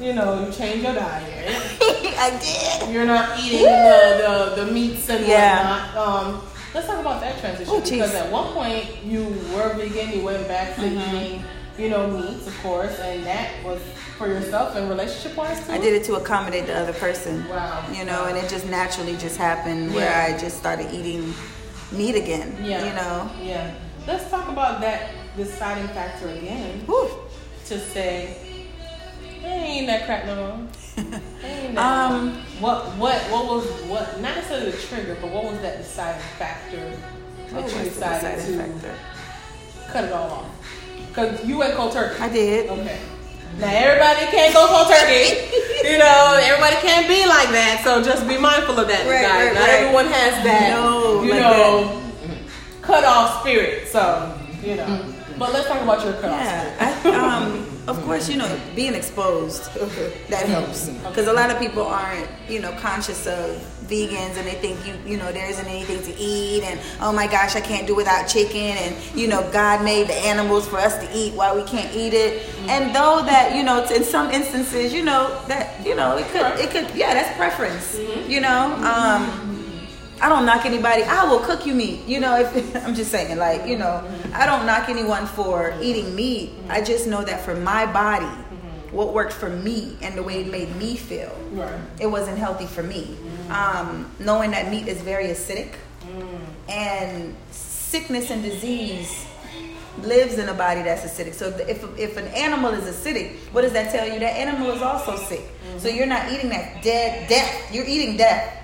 you 0.03 0.13
know, 0.13 0.45
you 0.45 0.51
change 0.51 0.83
your 0.83 0.93
diet. 0.93 1.77
I 1.81 2.37
did. 2.41 2.93
You're 2.93 3.05
not 3.05 3.39
eating 3.39 3.63
the, 3.63 4.53
the, 4.55 4.65
the 4.65 4.71
meats 4.71 5.09
and 5.09 5.25
Yeah. 5.25 5.85
whatnot. 5.95 6.25
Um, 6.25 6.41
let's 6.73 6.87
talk 6.87 6.99
about 6.99 7.21
that 7.21 7.39
transition 7.39 7.73
Oh, 7.73 7.79
jeez. 7.81 7.91
because 7.91 8.13
at 8.15 8.31
one 8.31 8.53
point 8.53 9.03
you 9.03 9.23
were 9.53 9.73
vegan, 9.75 10.11
you 10.17 10.23
went 10.23 10.47
back 10.47 10.75
to 10.75 10.81
Mm-hmm. 10.81 11.15
eating, 11.15 11.43
you 11.77 11.89
know, 11.89 12.07
meats, 12.09 12.47
of 12.47 12.57
course, 12.61 12.99
and 12.99 13.25
that 13.25 13.49
was 13.63 13.81
for 14.17 14.27
yourself 14.27 14.75
and 14.75 14.89
relationship 14.89 15.35
wise 15.37 15.65
too. 15.65 15.71
I 15.73 15.77
did 15.79 15.93
it 15.93 16.03
to 16.05 16.15
accommodate 16.15 16.67
the 16.67 16.77
other 16.77 16.93
person. 16.93 17.47
Wow. 17.49 17.83
You 17.91 18.05
know, 18.05 18.25
and 18.25 18.37
it 18.37 18.49
just 18.49 18.67
naturally 18.67 19.15
just 19.17 19.37
happened 19.37 19.93
where 19.95 20.13
I 20.13 20.37
just 20.37 20.57
started 20.57 20.93
eating 20.93 21.33
meat 21.91 22.15
again. 22.15 22.55
Yeah. 22.63 22.85
You 22.87 22.93
know. 22.93 23.31
Yeah. 23.41 23.73
Let's 24.05 24.29
talk 24.29 24.49
about 24.49 24.81
that 24.81 25.11
deciding 25.37 25.87
factor 25.89 26.27
again 26.27 26.81
Whew. 26.85 27.09
to 27.67 27.79
say, 27.79 28.37
I 29.43 29.47
ain't 29.47 29.87
that 29.87 30.05
crap 30.05 30.25
no 30.25 30.35
more. 30.35 30.67
I 31.43 31.47
ain't 31.47 31.75
that. 31.75 32.11
Um. 32.11 32.31
what 32.59 32.85
what 32.97 33.15
what 33.31 33.45
was 33.45 33.65
what 33.89 34.19
not 34.21 34.35
necessarily 34.35 34.71
the 34.71 34.77
trigger, 34.77 35.17
but 35.21 35.31
what 35.31 35.43
was 35.45 35.59
that 35.61 35.77
deciding 35.77 36.21
factor 36.39 36.97
that 37.51 37.63
you 37.63 37.83
decided 37.89 38.35
deciding 38.37 38.79
to 38.79 38.87
factor? 38.87 38.95
cut 39.91 40.03
it 40.05 40.11
all 40.13 40.29
off? 40.31 41.07
Because 41.09 41.45
you 41.45 41.57
went 41.57 41.73
cold 41.75 41.91
turkey. 41.93 42.19
I 42.19 42.29
did. 42.29 42.69
Okay. 42.69 42.99
Now 43.59 43.69
everybody 43.69 44.25
can't 44.31 44.53
go 44.53 44.65
cold 44.67 44.87
turkey. 44.87 45.35
you 45.91 45.97
know, 45.99 46.39
everybody 46.41 46.75
can't 46.77 47.07
be 47.07 47.25
like 47.27 47.49
that. 47.49 47.81
So 47.83 48.01
just 48.01 48.27
be 48.27 48.37
mindful 48.37 48.79
of 48.79 48.87
that, 48.87 49.05
Right, 49.05 49.21
guys. 49.21 49.45
right, 49.45 49.53
Not 49.53 49.61
right. 49.61 49.69
everyone 49.81 50.05
has 50.07 50.43
that. 50.43 50.69
No, 50.71 51.21
you 51.21 51.31
like 51.31 51.41
know, 51.41 52.01
cut 52.81 53.03
off 53.03 53.41
spirit. 53.41 53.87
So 53.89 54.35
you 54.63 54.75
know. 54.77 55.12
But 55.37 55.53
let's 55.53 55.67
talk 55.67 55.81
about 55.81 56.03
your 56.03 56.13
cut. 56.13 56.31
Yeah. 56.31 56.99
I, 57.03 57.09
um. 57.15 57.69
of 57.87 58.01
course, 58.03 58.29
you 58.29 58.37
know, 58.37 58.59
being 58.75 58.93
exposed 58.95 59.65
that 60.29 60.45
helps 60.47 60.87
because 60.89 61.27
a 61.27 61.33
lot 61.33 61.51
of 61.51 61.59
people 61.59 61.83
aren't, 61.83 62.29
you 62.47 62.61
know, 62.61 62.71
conscious 62.79 63.27
of 63.27 63.57
vegans 63.83 64.37
and 64.37 64.47
they 64.47 64.53
think 64.53 64.79
you, 64.87 64.93
you 65.05 65.17
know, 65.17 65.29
there 65.33 65.49
isn't 65.49 65.67
anything 65.67 66.01
to 66.01 66.17
eat 66.17 66.63
and 66.63 66.79
oh 67.01 67.11
my 67.11 67.27
gosh, 67.27 67.57
I 67.57 67.61
can't 67.61 67.85
do 67.85 67.93
without 67.93 68.25
chicken 68.27 68.77
and 68.77 68.95
you 69.13 69.27
know, 69.27 69.41
God 69.51 69.83
made 69.83 70.07
the 70.07 70.13
animals 70.13 70.65
for 70.65 70.77
us 70.77 70.97
to 70.99 71.07
eat, 71.13 71.33
why 71.33 71.53
we 71.53 71.63
can't 71.63 71.93
eat 71.93 72.13
it. 72.13 72.47
And 72.69 72.95
though 72.95 73.21
that, 73.25 73.53
you 73.53 73.63
know, 73.63 73.83
in 73.93 74.05
some 74.05 74.31
instances, 74.31 74.93
you 74.93 75.03
know, 75.03 75.37
that 75.49 75.85
you 75.85 75.93
know, 75.93 76.15
it 76.15 76.27
could, 76.27 76.57
it 76.63 76.69
could, 76.71 76.95
yeah, 76.95 77.13
that's 77.13 77.35
preference, 77.35 77.99
you 78.29 78.39
know. 78.39 78.73
Um, 78.75 79.42
I 80.21 80.29
don't 80.29 80.45
knock 80.45 80.65
anybody. 80.65 81.03
I 81.03 81.25
will 81.29 81.39
cook 81.39 81.65
you 81.65 81.73
meat. 81.73 82.05
You 82.07 82.19
know, 82.19 82.39
if 82.39 82.75
I'm 82.85 82.95
just 82.95 83.11
saying, 83.11 83.37
like, 83.37 83.67
you 83.67 83.77
know, 83.77 84.03
I 84.33 84.45
don't 84.45 84.65
knock 84.65 84.89
anyone 84.89 85.25
for 85.25 85.73
eating 85.81 86.15
meat. 86.15 86.51
I 86.69 86.81
just 86.81 87.07
know 87.07 87.23
that 87.23 87.41
for 87.43 87.55
my 87.55 87.85
body, 87.91 88.25
what 88.91 89.13
worked 89.13 89.33
for 89.33 89.49
me 89.49 89.97
and 90.01 90.15
the 90.15 90.23
way 90.23 90.41
it 90.41 90.47
made 90.51 90.73
me 90.75 90.95
feel, 90.95 91.35
Right. 91.51 91.79
it 91.99 92.07
wasn't 92.07 92.37
healthy 92.37 92.67
for 92.67 92.83
me. 92.83 93.17
Um, 93.49 94.09
knowing 94.19 94.51
that 94.51 94.69
meat 94.69 94.87
is 94.87 95.01
very 95.01 95.25
acidic 95.27 95.73
and 96.69 97.35
sickness 97.51 98.29
and 98.29 98.41
disease 98.43 99.25
lives 100.01 100.37
in 100.39 100.49
a 100.49 100.53
body 100.53 100.81
that's 100.81 101.01
acidic. 101.03 101.33
So 101.33 101.47
if, 101.67 101.83
if 101.99 102.17
an 102.17 102.27
animal 102.29 102.71
is 102.71 102.83
acidic, 102.85 103.35
what 103.51 103.61
does 103.61 103.73
that 103.73 103.91
tell 103.91 104.07
you? 104.07 104.19
That 104.19 104.35
animal 104.37 104.71
is 104.71 104.81
also 104.81 105.15
sick. 105.17 105.43
So 105.77 105.87
you're 105.87 106.07
not 106.07 106.31
eating 106.31 106.49
that 106.49 106.81
dead 106.83 107.27
death. 107.29 107.73
You're 107.73 107.85
eating 107.85 108.17
death 108.17 108.62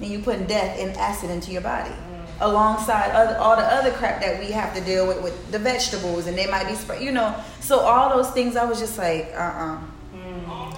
and 0.00 0.10
you 0.10 0.20
putting 0.20 0.46
death 0.46 0.78
and 0.78 0.96
acid 0.96 1.30
into 1.30 1.52
your 1.52 1.62
body. 1.62 1.92
Alongside 2.40 3.10
other, 3.10 3.36
all 3.36 3.54
the 3.54 3.62
other 3.62 3.90
crap 3.92 4.22
that 4.22 4.40
we 4.40 4.50
have 4.50 4.74
to 4.74 4.80
deal 4.80 5.06
with 5.06 5.22
with 5.22 5.52
the 5.52 5.58
vegetables 5.58 6.26
and 6.26 6.38
they 6.38 6.46
might 6.46 6.66
be 6.66 6.74
spray 6.74 7.04
you 7.04 7.12
know. 7.12 7.34
So 7.60 7.80
all 7.80 8.08
those 8.16 8.30
things 8.30 8.56
i 8.56 8.64
was 8.64 8.78
just 8.80 8.96
like 8.96 9.32
uh-uh. 9.34 9.78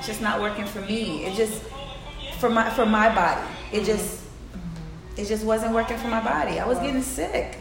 It's 0.02 0.08
just 0.08 0.20
not 0.20 0.40
working 0.40 0.66
for 0.66 0.80
me. 0.80 1.24
It 1.24 1.36
just 1.36 1.62
for 2.40 2.50
my 2.50 2.68
for 2.70 2.84
my 2.84 3.14
body. 3.14 3.40
It 3.72 3.84
just 3.84 4.24
it 5.16 5.26
just 5.26 5.44
wasn't 5.44 5.74
working 5.74 5.96
for 5.96 6.08
my 6.08 6.20
body. 6.20 6.58
I 6.58 6.66
was 6.66 6.80
getting 6.80 7.02
sick. 7.02 7.56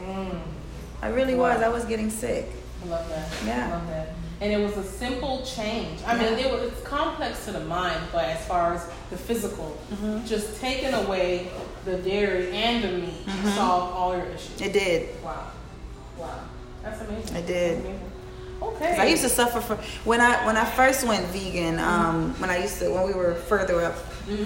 I 1.04 1.10
really 1.10 1.36
was. 1.36 1.62
I 1.62 1.70
was 1.70 1.86
getting 1.86 2.10
sick. 2.10 2.48
I 2.84 2.88
love 2.88 3.08
that. 3.10 3.32
Yeah. 3.46 3.68
I 3.68 3.70
love 3.70 3.88
that. 3.90 4.11
And 4.42 4.52
it 4.52 4.58
was 4.58 4.76
a 4.76 4.84
simple 4.84 5.44
change. 5.46 6.00
I 6.06 6.18
mean, 6.18 6.34
it 6.40 6.52
was, 6.52 6.64
it's 6.64 6.82
complex 6.82 7.46
to 7.46 7.52
the 7.52 7.60
mind, 7.62 8.02
but 8.12 8.26
as 8.26 8.44
far 8.48 8.74
as 8.74 8.90
the 9.12 9.18
physical, 9.18 9.78
Mm-hmm. 9.94 10.26
just 10.26 10.60
taking 10.60 10.94
away 10.94 11.48
the 11.86 11.98
dairy 11.98 12.52
and 12.52 12.84
the 12.84 12.88
meat 12.90 13.26
Mm-hmm. 13.28 13.50
solved 13.50 13.94
all 13.94 14.18
your 14.18 14.26
issues. 14.26 14.60
it 14.60 14.74
did 14.74 15.10
Wow. 15.24 15.48
Wow. 16.18 16.40
That's 16.84 17.02
amazing. 17.02 17.36
It 17.36 17.46
did. 17.46 17.86
Okay. 18.64 18.98
I 18.98 19.06
used 19.06 19.22
to 19.24 19.30
suffer 19.30 19.60
from 19.62 19.78
when 20.06 20.22
I 20.22 20.46
when 20.46 20.56
I 20.58 20.66
first 20.66 21.04
went 21.08 21.26
vegan. 21.28 21.80
Um, 21.80 22.34
when 22.40 22.50
I 22.52 22.58
used 22.62 22.78
to 22.80 22.90
when 22.92 23.06
we 23.08 23.14
were 23.14 23.34
further 23.34 23.82
up, 23.84 23.96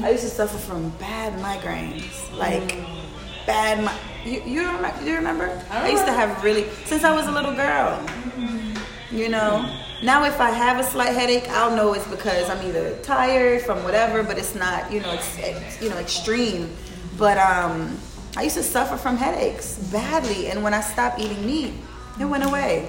I 0.04 0.12
used 0.12 0.24
to 0.24 0.30
suffer 0.30 0.58
from 0.58 0.90
bad 1.00 1.34
migraines, 1.42 2.16
like 2.38 2.78
bad. 3.46 3.84
Mi- 3.84 4.32
you 4.32 4.42
you 4.46 4.60
remember? 4.66 4.92
You 5.04 5.16
remember? 5.16 5.48
I 5.70 5.88
I 5.88 5.90
used 5.90 6.06
to 6.06 6.14
have 6.14 6.42
really 6.44 6.66
since 6.86 7.04
I 7.04 7.14
was 7.14 7.28
a 7.28 7.32
little 7.32 7.54
girl. 7.56 8.00
You 9.16 9.30
know. 9.30 9.74
Now 10.04 10.26
if 10.26 10.42
I 10.42 10.50
have 10.50 10.78
a 10.78 10.84
slight 10.84 11.14
headache, 11.14 11.48
I'll 11.48 11.74
know 11.74 11.94
it's 11.94 12.06
because 12.08 12.50
I'm 12.50 12.62
either 12.68 12.98
tired 12.98 13.62
from 13.62 13.82
whatever, 13.86 14.24
but 14.24 14.38
it's 14.38 14.56
not 14.56 14.92
you 14.92 15.00
know 15.00 15.14
it's, 15.14 15.38
it's 15.40 15.82
you 15.82 15.90
know 15.90 15.98
extreme. 15.98 16.76
But 17.18 17.38
um, 17.38 17.98
I 18.36 18.44
used 18.44 18.58
to 18.58 18.64
suffer 18.64 18.98
from 18.98 19.16
headaches 19.16 19.78
badly, 19.90 20.48
and 20.48 20.62
when 20.62 20.74
I 20.74 20.82
stopped 20.82 21.22
eating 21.22 21.46
meat, 21.46 21.74
it 22.20 22.26
went 22.26 22.44
away. 22.44 22.88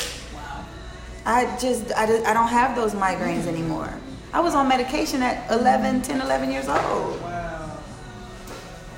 I 1.24 1.56
just, 1.58 1.92
I, 1.96 2.04
I 2.04 2.34
don't 2.34 2.48
have 2.48 2.74
those 2.74 2.94
migraines 2.94 3.46
anymore. 3.46 3.92
I 4.32 4.40
was 4.40 4.54
on 4.56 4.68
medication 4.68 5.22
at 5.22 5.48
11, 5.50 6.02
10, 6.02 6.20
11 6.20 6.50
years 6.50 6.68
old. 6.68 7.20
Wow. 7.20 7.78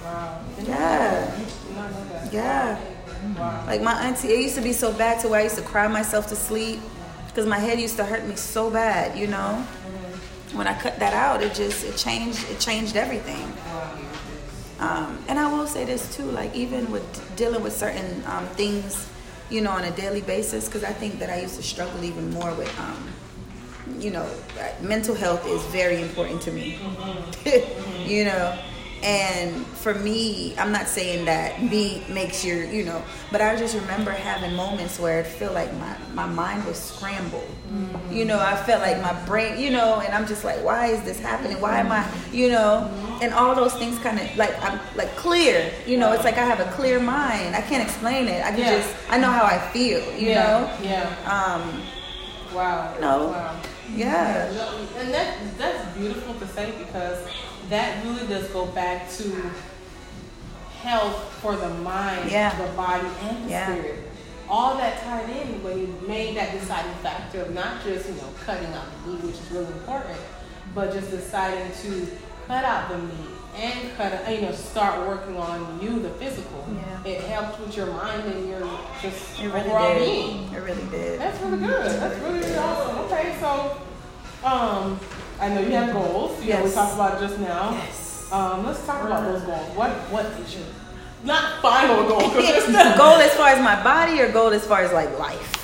Wow. 0.02 0.44
Yeah. 0.62 1.46
Yeah. 2.32 2.80
Like 3.66 3.82
my 3.82 3.92
auntie, 4.02 4.28
it 4.28 4.40
used 4.40 4.56
to 4.56 4.62
be 4.62 4.72
so 4.72 4.92
bad 4.92 5.20
to 5.20 5.28
where 5.28 5.40
I 5.40 5.44
used 5.44 5.56
to 5.56 5.62
cry 5.62 5.88
myself 5.88 6.26
to 6.28 6.36
sleep 6.36 6.80
because 7.38 7.48
my 7.48 7.60
head 7.60 7.78
used 7.78 7.96
to 7.96 8.04
hurt 8.04 8.26
me 8.26 8.34
so 8.34 8.68
bad, 8.68 9.16
you 9.16 9.28
know? 9.28 9.64
When 10.54 10.66
I 10.66 10.76
cut 10.76 10.98
that 10.98 11.14
out, 11.14 11.40
it 11.40 11.54
just, 11.54 11.84
it 11.84 11.96
changed, 11.96 12.50
it 12.50 12.58
changed 12.58 12.96
everything. 12.96 13.46
Um, 14.80 15.22
and 15.28 15.38
I 15.38 15.46
will 15.46 15.68
say 15.68 15.84
this 15.84 16.16
too, 16.16 16.24
like 16.24 16.52
even 16.56 16.90
with 16.90 17.36
dealing 17.36 17.62
with 17.62 17.76
certain 17.76 18.24
um, 18.26 18.44
things, 18.56 19.08
you 19.50 19.60
know, 19.60 19.70
on 19.70 19.84
a 19.84 19.92
daily 19.92 20.20
basis, 20.20 20.66
because 20.66 20.82
I 20.82 20.92
think 20.92 21.20
that 21.20 21.30
I 21.30 21.40
used 21.40 21.54
to 21.54 21.62
struggle 21.62 22.02
even 22.02 22.28
more 22.32 22.52
with, 22.54 22.76
um, 22.80 23.08
you 24.00 24.10
know, 24.10 24.28
mental 24.80 25.14
health 25.14 25.46
is 25.46 25.62
very 25.66 26.02
important 26.02 26.42
to 26.42 26.50
me. 26.50 26.80
you 28.04 28.24
know, 28.24 28.58
and 29.02 29.64
for 29.66 29.94
me, 29.94 30.54
I'm 30.58 30.72
not 30.72 30.88
saying 30.88 31.24
that 31.26 31.62
meat 31.62 32.08
makes 32.08 32.44
your, 32.44 32.64
you 32.64 32.84
know, 32.84 33.02
but 33.30 33.40
I 33.40 33.54
just 33.56 33.76
remember 33.76 34.10
having 34.10 34.54
moments 34.54 34.98
where 34.98 35.20
it 35.20 35.26
feel 35.26 35.52
like 35.52 35.72
my, 35.74 35.96
my 36.14 36.26
mind 36.26 36.64
was 36.64 36.78
scrambled. 36.78 37.48
You 38.10 38.24
know, 38.24 38.38
I 38.40 38.56
felt 38.56 38.80
like 38.82 39.00
my 39.02 39.12
brain, 39.26 39.60
you 39.60 39.70
know, 39.70 40.00
and 40.00 40.12
I'm 40.14 40.26
just 40.26 40.44
like, 40.44 40.64
why 40.64 40.86
is 40.86 41.02
this 41.02 41.18
happening? 41.20 41.60
Why 41.60 41.78
am 41.78 41.92
I, 41.92 42.08
you 42.32 42.50
know, 42.50 42.90
and 43.22 43.32
all 43.34 43.54
those 43.54 43.74
things 43.74 43.98
kind 43.98 44.18
of 44.18 44.36
like 44.36 44.54
I'm 44.64 44.80
like 44.96 45.14
clear. 45.16 45.70
You 45.86 45.98
know, 45.98 46.12
it's 46.12 46.24
like 46.24 46.38
I 46.38 46.44
have 46.44 46.60
a 46.60 46.70
clear 46.72 46.98
mind. 46.98 47.54
I 47.54 47.60
can't 47.62 47.82
explain 47.82 48.26
it. 48.28 48.44
I 48.44 48.50
can 48.50 48.60
Yeah. 48.60 48.78
just 48.78 48.94
I 49.10 49.18
know 49.18 49.30
how 49.30 49.44
I 49.44 49.58
feel. 49.72 50.00
You 50.16 50.30
yeah. 50.30 50.42
know. 50.42 50.72
Yeah. 50.82 51.14
Um. 51.30 51.82
Wow. 52.54 52.94
No. 53.00 53.28
Wow. 53.28 53.60
Yeah. 53.94 54.50
No, 54.54 55.00
And 55.00 55.12
that 55.14 55.36
that's 55.58 55.96
beautiful 55.96 56.34
to 56.34 56.46
say 56.48 56.72
because 56.78 57.18
that 57.68 58.04
really 58.04 58.26
does 58.26 58.48
go 58.48 58.66
back 58.66 59.10
to 59.12 59.50
health 60.82 61.32
for 61.42 61.56
the 61.56 61.68
mind, 61.68 62.30
Yeah. 62.30 62.54
the 62.56 62.68
body, 62.74 63.06
and 63.22 63.44
the 63.46 63.50
Yeah. 63.50 63.66
spirit. 63.66 64.04
All 64.48 64.76
that 64.76 65.02
tied 65.02 65.28
in 65.28 65.62
when 65.62 65.78
you 65.78 65.94
made 66.06 66.36
that 66.36 66.52
deciding 66.58 66.94
factor 67.02 67.42
of 67.42 67.50
not 67.52 67.82
just 67.84 68.08
you 68.08 68.14
know 68.14 68.28
cutting 68.46 68.72
out 68.72 68.84
the 69.04 69.10
meat, 69.12 69.24
which 69.24 69.34
is 69.34 69.50
really 69.50 69.66
important, 69.66 70.18
but 70.74 70.92
just 70.92 71.10
deciding 71.10 71.70
to 71.82 72.06
cut 72.46 72.64
out 72.64 72.88
the 72.88 72.96
meat 72.98 73.28
and 73.60 73.96
cut 73.96 74.12
you 74.32 74.42
know 74.42 74.52
start 74.52 75.06
working 75.06 75.36
on 75.36 75.78
you, 75.82 75.98
the 76.00 76.08
physical. 76.10 76.64
Yeah. 76.72 77.10
It 77.12 77.20
helped 77.24 77.60
with 77.60 77.76
your 77.76 77.86
mind 77.88 78.22
and 78.24 78.48
your 78.48 78.60
just 79.02 79.38
It 79.38 79.48
really 79.52 79.60
overall 79.70 79.94
did. 79.94 79.98
being. 79.98 80.52
It 80.54 80.60
really 80.62 80.84
did. 80.90 81.20
That's 81.20 81.40
really 81.42 81.58
good. 81.58 82.00
That's 82.00 82.18
really, 82.20 82.38
really 82.40 82.56
awesome. 82.56 82.98
Okay, 83.00 83.34
so 83.40 83.76
um, 84.44 84.98
I 85.40 85.48
know 85.48 85.60
you 85.60 85.70
have 85.72 85.92
goals. 85.92 86.42
You 86.44 86.54
know, 86.54 86.64
we 86.64 86.70
talked 86.72 86.94
about 86.94 87.16
it 87.22 87.26
just 87.26 87.38
now. 87.40 87.70
Yes. 87.72 88.28
Um, 88.32 88.66
let's 88.66 88.84
talk 88.84 89.04
about 89.04 89.24
those 89.24 89.42
goals. 89.42 89.76
What 89.76 89.90
what 90.10 90.26
is 90.26 90.54
your 90.54 90.64
not 91.24 91.60
final 91.62 92.06
goal? 92.08 92.20
goal 92.30 93.16
as 93.18 93.32
far 93.34 93.48
as 93.48 93.60
my 93.62 93.82
body 93.82 94.20
or 94.20 94.30
goal 94.32 94.50
as 94.50 94.66
far 94.66 94.82
as 94.82 94.92
like 94.92 95.16
life. 95.18 95.54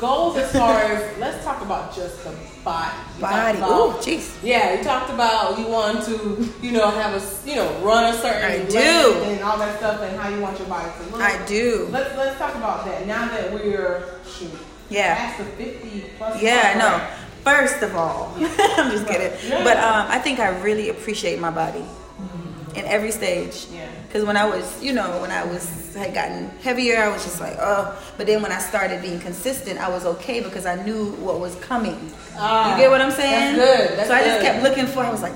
goals 0.00 0.36
as 0.36 0.50
far 0.52 0.80
as 0.92 1.18
let's 1.18 1.44
talk 1.44 1.60
about 1.62 1.94
just 1.94 2.24
the 2.24 2.30
body. 2.64 2.96
You 3.16 3.20
Body. 3.22 3.58
about- 3.58 3.70
Ooh, 3.70 3.92
jeez. 4.02 4.36
Yeah, 4.42 4.76
you 4.78 4.82
talked 4.84 5.10
about 5.10 5.58
you 5.58 5.66
want 5.66 6.04
to, 6.06 6.48
you 6.62 6.72
know, 6.72 6.90
have 6.90 7.14
a, 7.14 7.48
you 7.48 7.56
know, 7.56 7.70
run 7.80 8.12
a 8.12 8.16
certain 8.18 8.62
I 8.62 8.64
do. 8.68 9.22
and 9.24 9.42
all 9.42 9.58
that 9.58 9.78
stuff, 9.78 10.00
and 10.02 10.18
how 10.18 10.28
you 10.28 10.40
want 10.40 10.58
your 10.58 10.68
body 10.68 10.90
to 10.98 11.10
look. 11.12 11.20
I 11.20 11.44
do. 11.46 11.88
Let's 11.90 12.16
let's 12.16 12.38
talk 12.38 12.54
about 12.54 12.84
that 12.86 13.06
now 13.06 13.28
that 13.28 13.52
we're 13.52 14.04
shoot. 14.26 14.50
Yeah. 14.90 15.14
Past 15.14 15.38
the 15.38 15.44
fifty 15.44 16.10
plus. 16.18 16.42
Yeah, 16.42 16.74
mark, 16.76 16.78
no. 16.78 17.19
First 17.44 17.82
of 17.82 17.96
all, 17.96 18.32
I'm 18.38 18.90
just 18.90 19.06
kidding. 19.06 19.32
Yeah. 19.48 19.64
But 19.64 19.76
um, 19.78 20.06
I 20.08 20.18
think 20.18 20.38
I 20.40 20.48
really 20.60 20.90
appreciate 20.90 21.38
my 21.40 21.50
body 21.50 21.84
in 22.76 22.84
every 22.84 23.10
stage. 23.10 23.66
Yeah. 23.72 23.88
Because 24.06 24.24
when 24.24 24.36
I 24.36 24.44
was, 24.44 24.82
you 24.82 24.92
know, 24.92 25.20
when 25.20 25.30
I 25.30 25.44
was 25.44 25.94
had 25.94 26.14
gotten 26.14 26.50
heavier, 26.62 26.98
I 27.02 27.08
was 27.08 27.24
just 27.24 27.40
like, 27.40 27.56
oh. 27.60 27.96
But 28.16 28.26
then 28.26 28.42
when 28.42 28.52
I 28.52 28.58
started 28.58 29.00
being 29.02 29.18
consistent, 29.20 29.80
I 29.80 29.88
was 29.88 30.04
okay 30.04 30.40
because 30.40 30.66
I 30.66 30.82
knew 30.84 31.12
what 31.12 31.40
was 31.40 31.54
coming. 31.56 31.98
Ah, 32.36 32.72
you 32.76 32.82
get 32.82 32.90
what 32.90 33.00
I'm 33.00 33.10
saying? 33.10 33.56
That's 33.56 33.88
good. 33.88 33.98
That's 33.98 34.08
so 34.08 34.14
I 34.14 34.22
just 34.24 34.40
good. 34.40 34.46
kept 34.46 34.62
looking 34.62 34.86
for. 34.86 35.00
I 35.00 35.10
was 35.10 35.22
like, 35.22 35.32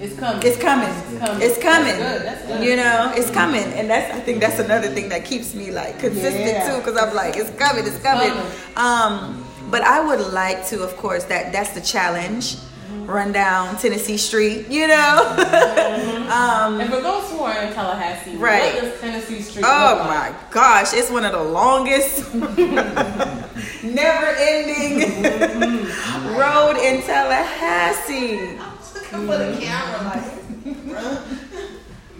It's 0.00 0.18
coming. 0.18 0.42
it's 0.46 0.58
coming. 0.58 0.88
It's 0.88 1.18
coming. 1.18 1.42
It's 1.42 1.58
coming. 1.62 1.96
That's 1.98 2.18
good. 2.18 2.26
That's 2.26 2.46
good. 2.46 2.64
You 2.64 2.76
know, 2.76 3.12
it's 3.16 3.30
coming, 3.30 3.64
and 3.78 3.88
that's 3.88 4.12
I 4.14 4.20
think 4.20 4.40
that's 4.40 4.58
another 4.58 4.88
thing 4.88 5.08
that 5.10 5.24
keeps 5.24 5.54
me 5.54 5.70
like 5.70 5.98
consistent 6.00 6.46
Yeah. 6.46 6.68
too, 6.70 6.78
because 6.78 6.96
I'm 7.00 7.14
like, 7.14 7.36
it's 7.36 7.50
coming, 7.50 7.86
it's 7.86 7.98
coming. 8.02 8.32
Um, 8.76 9.44
but 9.72 9.82
I 9.82 10.04
would 10.06 10.20
like 10.32 10.66
to, 10.68 10.82
of 10.84 10.96
course, 10.98 11.24
that 11.24 11.50
that's 11.52 11.70
the 11.70 11.80
challenge. 11.80 12.56
Run 13.06 13.32
down 13.32 13.76
Tennessee 13.78 14.18
Street, 14.18 14.68
you 14.68 14.86
know. 14.86 15.16
um, 16.30 16.78
and 16.80 16.88
for 16.92 17.00
those 17.00 17.28
who 17.30 17.40
are 17.40 17.58
in 17.64 17.72
Tallahassee, 17.72 18.36
Right. 18.36 18.74
what 18.74 18.82
does 18.82 19.00
Tennessee 19.00 19.40
Street 19.42 19.64
oh 19.66 19.96
look 19.98 20.06
like? 20.06 20.32
my 20.32 20.50
gosh, 20.52 20.92
it's 20.94 21.10
one 21.10 21.24
of 21.24 21.32
the 21.32 21.42
longest, 21.42 22.32
never-ending 23.82 25.00
road 26.38 26.76
in 26.76 27.02
Tallahassee. 27.02 28.58
Come 29.10 29.26
for 29.26 29.38
the 29.38 29.56
camera, 29.58 30.00
like. 30.04 30.22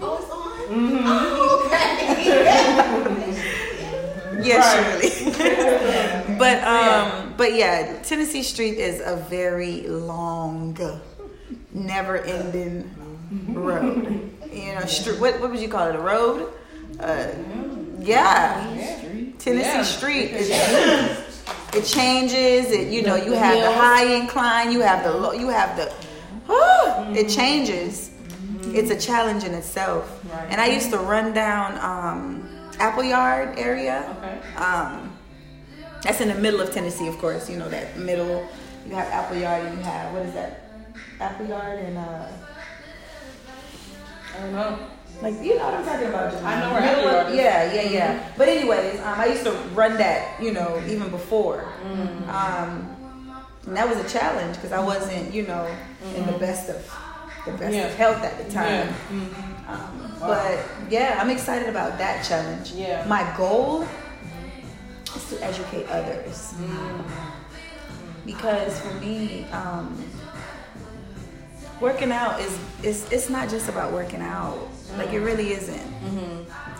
Oh, 0.00 0.18
it's 0.18 0.30
on. 0.32 0.40
Mm-hmm. 0.68 1.06
Oh, 1.06 1.62
okay. 1.66 1.92
Yeah, 4.42 4.62
surely. 4.72 5.10
but 6.38 6.58
um, 6.64 7.21
but 7.36 7.54
yeah, 7.54 8.00
Tennessee 8.02 8.42
Street 8.42 8.78
is 8.78 9.00
a 9.00 9.16
very 9.16 9.82
long, 9.88 10.76
never-ending 11.72 12.90
road. 13.48 14.30
You 14.52 14.74
know, 14.74 14.84
street. 14.84 15.18
What 15.20 15.40
what 15.40 15.50
would 15.50 15.60
you 15.60 15.68
call 15.68 15.88
it? 15.88 15.96
A 15.96 15.98
road? 15.98 16.52
Uh, 17.00 17.28
yeah. 18.00 18.66
Tennessee 19.38 19.70
Yeah. 19.70 19.82
Street 19.82 20.30
is 20.32 20.50
it 21.74 21.84
changes. 21.84 22.70
It 22.70 22.88
you 22.92 23.02
know 23.02 23.16
you 23.16 23.32
have 23.32 23.58
the 23.58 23.72
high 23.72 24.04
incline. 24.04 24.72
You 24.72 24.80
have 24.80 25.04
the 25.04 25.12
low. 25.12 25.32
You 25.32 25.48
have 25.48 25.76
the. 25.76 25.90
Whew, 26.46 27.14
It 27.16 27.28
changes. 27.28 28.10
It's 28.74 28.90
a 28.90 28.98
challenge 28.98 29.44
in 29.44 29.54
itself. 29.54 30.22
And 30.50 30.60
I 30.60 30.66
used 30.66 30.90
to 30.90 30.98
run 30.98 31.32
down 31.32 31.78
um, 31.80 32.48
Appleyard 32.78 33.58
area. 33.58 34.14
Okay. 34.18 34.54
Um, 34.56 35.11
that's 36.02 36.20
in 36.20 36.28
the 36.28 36.34
middle 36.34 36.60
of 36.60 36.70
Tennessee, 36.72 37.06
of 37.08 37.18
course. 37.18 37.48
You 37.50 37.56
know 37.58 37.68
that 37.68 37.96
middle. 37.98 38.48
You 38.86 38.94
have 38.96 39.08
Apple 39.08 39.36
Yard. 39.36 39.62
you 39.72 39.78
have 39.84 40.12
what 40.12 40.22
is 40.26 40.34
that? 40.34 40.62
Apple 41.20 41.46
Yard 41.46 41.78
and 41.80 41.98
uh, 41.98 42.26
I 44.34 44.40
don't 44.40 44.52
know. 44.52 44.78
like 45.20 45.34
you 45.42 45.56
know 45.56 45.64
what 45.66 45.74
I'm 45.74 45.84
talking 45.84 46.08
about. 46.08 46.34
I 46.42 46.60
know 46.60 46.72
where 46.72 46.82
Appleyard 46.82 47.28
is. 47.28 47.36
Yeah, 47.36 47.72
yeah, 47.72 47.90
yeah. 47.90 48.28
But 48.36 48.48
anyways, 48.48 48.98
um, 49.00 49.20
I 49.20 49.26
used 49.26 49.44
to 49.44 49.52
run 49.74 49.96
that. 49.98 50.40
You 50.42 50.52
know, 50.52 50.82
even 50.88 51.10
before. 51.10 51.64
Mm-hmm. 51.84 52.30
Um, 52.30 52.96
and 53.66 53.76
that 53.76 53.88
was 53.88 53.98
a 53.98 54.08
challenge 54.08 54.56
because 54.56 54.72
I 54.72 54.80
wasn't, 54.80 55.32
you 55.32 55.46
know, 55.46 55.72
in 56.16 56.26
the 56.26 56.32
best 56.38 56.68
of 56.68 56.76
the 57.46 57.52
best 57.52 57.62
Mm-hmm. 57.62 57.74
Yeah. 57.74 57.86
of 57.86 57.94
health 57.94 58.24
at 58.24 58.38
the 58.44 58.52
time. 58.52 58.88
Yeah. 58.88 58.94
Mhm. 59.10 59.68
Um, 59.68 59.98
Wow. 60.20 60.28
But 60.28 60.64
yeah, 60.92 61.18
I'm 61.20 61.30
excited 61.30 61.68
about 61.68 61.98
that 61.98 62.24
challenge. 62.24 62.72
Yeah. 62.72 63.04
My 63.08 63.22
goal 63.36 63.84
to 65.32 65.44
educate 65.44 65.86
others. 65.88 66.54
Mm. 66.56 67.04
Because 68.24 68.80
for 68.80 68.94
me, 68.94 69.44
um, 69.50 70.02
working 71.80 72.12
out 72.12 72.40
is, 72.40 72.58
is 72.82 73.10
it's 73.10 73.28
not 73.28 73.48
just 73.48 73.68
about 73.68 73.92
working 73.92 74.20
out. 74.20 74.56
Like 74.96 75.12
it 75.12 75.20
really 75.20 75.52
isn't. 75.52 75.82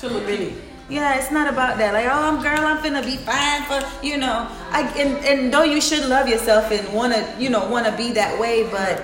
To 0.00 0.09
look 0.09 0.26
really. 0.26 0.54
Yeah, 0.88 1.18
it's 1.18 1.30
not 1.30 1.52
about 1.52 1.78
that. 1.78 1.94
Like, 1.94 2.06
oh, 2.06 2.11
I'm 2.11 2.42
girl, 2.42 2.66
I'm 2.66 2.78
finna 2.78 3.04
be 3.04 3.16
fine 3.16 3.62
for 3.64 3.80
you 4.04 4.18
know. 4.18 4.47
I 4.71 4.82
and, 4.99 5.25
and 5.25 5.52
though 5.52 5.62
you 5.62 5.80
should 5.80 6.09
love 6.09 6.28
yourself 6.28 6.71
and 6.71 6.92
wanna 6.92 7.35
you 7.38 7.50
know 7.50 7.68
wanna 7.68 7.97
be 7.97 8.12
that 8.12 8.38
way, 8.38 8.68
but 8.71 9.02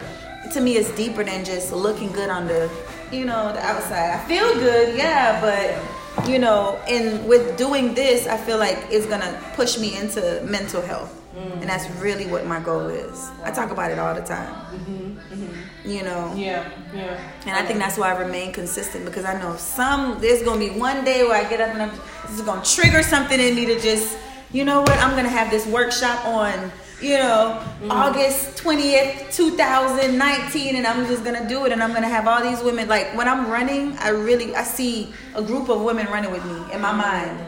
to 0.53 0.61
me, 0.61 0.77
it's 0.77 0.91
deeper 0.97 1.25
than 1.25 1.45
just 1.45 1.73
looking 1.73 2.13
good 2.13 2.31
on 2.31 2.47
the 2.47 2.71
you 3.11 3.25
know 3.25 3.53
the 3.53 3.61
outside. 3.61 4.11
I 4.11 4.25
feel 4.29 4.53
good, 4.55 4.97
yeah, 4.97 5.41
but 5.41 5.98
you 6.27 6.39
know, 6.39 6.81
and 6.89 7.29
with 7.29 7.57
doing 7.57 7.95
this, 7.95 8.27
I 8.27 8.37
feel 8.37 8.59
like 8.59 8.79
it's 8.91 9.07
gonna 9.07 9.41
push 9.55 9.79
me 9.79 9.97
into 9.97 10.43
mental 10.45 10.83
health, 10.83 11.15
and 11.37 11.63
that's 11.65 11.89
really 12.01 12.27
what 12.27 12.47
my 12.47 12.61
goal 12.61 12.89
is. 12.89 13.31
I 13.45 13.51
talk 13.51 13.71
about 13.71 13.91
it 13.91 13.99
all 13.99 14.15
the 14.15 14.23
time. 14.23 14.55
Mm-hmm. 14.75 15.89
You 15.89 16.03
know. 16.03 16.35
Yeah, 16.37 16.69
yeah. 16.95 17.19
And 17.47 17.57
I 17.57 17.65
think 17.65 17.79
that's 17.79 17.97
why 17.97 18.13
I 18.15 18.19
remain 18.19 18.53
consistent 18.53 19.05
because 19.05 19.25
I 19.25 19.39
know 19.39 19.57
some 19.57 20.21
there's 20.21 20.43
gonna 20.43 20.59
be 20.59 20.71
one 20.71 21.05
day 21.05 21.25
where 21.25 21.45
I 21.45 21.49
get 21.49 21.61
up 21.61 21.71
and 21.71 21.83
I'm 21.83 21.91
this 22.27 22.39
is 22.39 22.43
gonna 22.43 22.65
trigger 22.65 23.03
something 23.03 23.39
in 23.39 23.55
me 23.55 23.67
to 23.67 23.81
just 23.81 24.19
you 24.53 24.65
know 24.65 24.81
what 24.81 24.99
I'm 24.99 25.17
gonna 25.17 25.29
have 25.29 25.51
this 25.51 25.67
workshop 25.67 26.25
on 26.27 26.71
you 27.01 27.17
know 27.17 27.63
August 27.91 28.57
20th 28.63 29.33
2019 29.35 30.77
and 30.77 30.87
I'm 30.87 31.07
just 31.07 31.23
gonna 31.25 31.49
do 31.49 31.65
it 31.65 31.73
and 31.73 31.83
I'm 31.83 31.93
gonna 31.93 32.09
have 32.09 32.27
all 32.27 32.43
these 32.43 32.61
women 32.63 32.89
like 32.89 33.17
when 33.17 33.29
I'm 33.29 33.49
running 33.51 33.97
I 33.99 34.09
really 34.09 34.55
I 34.57 34.65
see 34.65 35.13
a 35.35 35.43
group 35.43 35.69
of 35.69 35.81
women 35.83 36.07
running 36.07 36.33
with 36.33 36.45
me 36.45 36.73
in 36.75 36.81
my 36.81 36.93
mind 36.93 37.39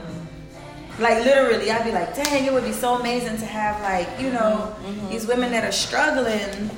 like 0.99 1.25
literally 1.25 1.71
i'd 1.71 1.85
be 1.85 1.93
like 1.93 2.15
dang 2.15 2.45
it 2.45 2.53
would 2.53 2.65
be 2.65 2.73
so 2.73 2.97
amazing 2.97 3.39
to 3.39 3.47
have 3.47 3.81
like 3.81 4.07
you 4.21 4.29
know 4.31 4.75
these 5.09 5.27
women 5.27 5.51
that 5.51 5.65
are 5.65 5.73
struggling 5.73 6.69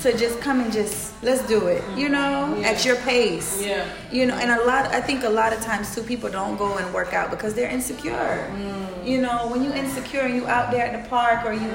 to 0.00 0.16
just 0.16 0.40
come 0.40 0.60
and 0.60 0.72
just 0.72 1.12
let's 1.22 1.46
do 1.46 1.66
it 1.66 1.82
you 1.96 2.08
know 2.08 2.56
Yeah. 2.58 2.68
at 2.70 2.84
your 2.86 2.96
pace 2.96 3.60
Yeah. 3.62 3.84
you 4.10 4.24
know 4.24 4.34
and 4.36 4.50
a 4.50 4.64
lot 4.64 4.86
i 4.94 5.02
think 5.02 5.22
a 5.24 5.28
lot 5.28 5.52
of 5.52 5.60
times 5.60 5.94
too 5.94 6.02
people 6.02 6.30
don't 6.30 6.56
go 6.56 6.78
and 6.78 6.94
work 6.94 7.12
out 7.12 7.30
because 7.30 7.52
they're 7.54 7.68
insecure 7.68 8.48
Mm. 8.56 8.87
You 9.08 9.18
know 9.26 9.38
when 9.50 9.60
you 9.64 9.72
insecure 9.72 10.20
and 10.28 10.34
you 10.38 10.44
out 10.46 10.70
there 10.70 10.84
at 10.88 10.92
the 11.02 11.08
park 11.08 11.38
or 11.48 11.52
you 11.64 11.72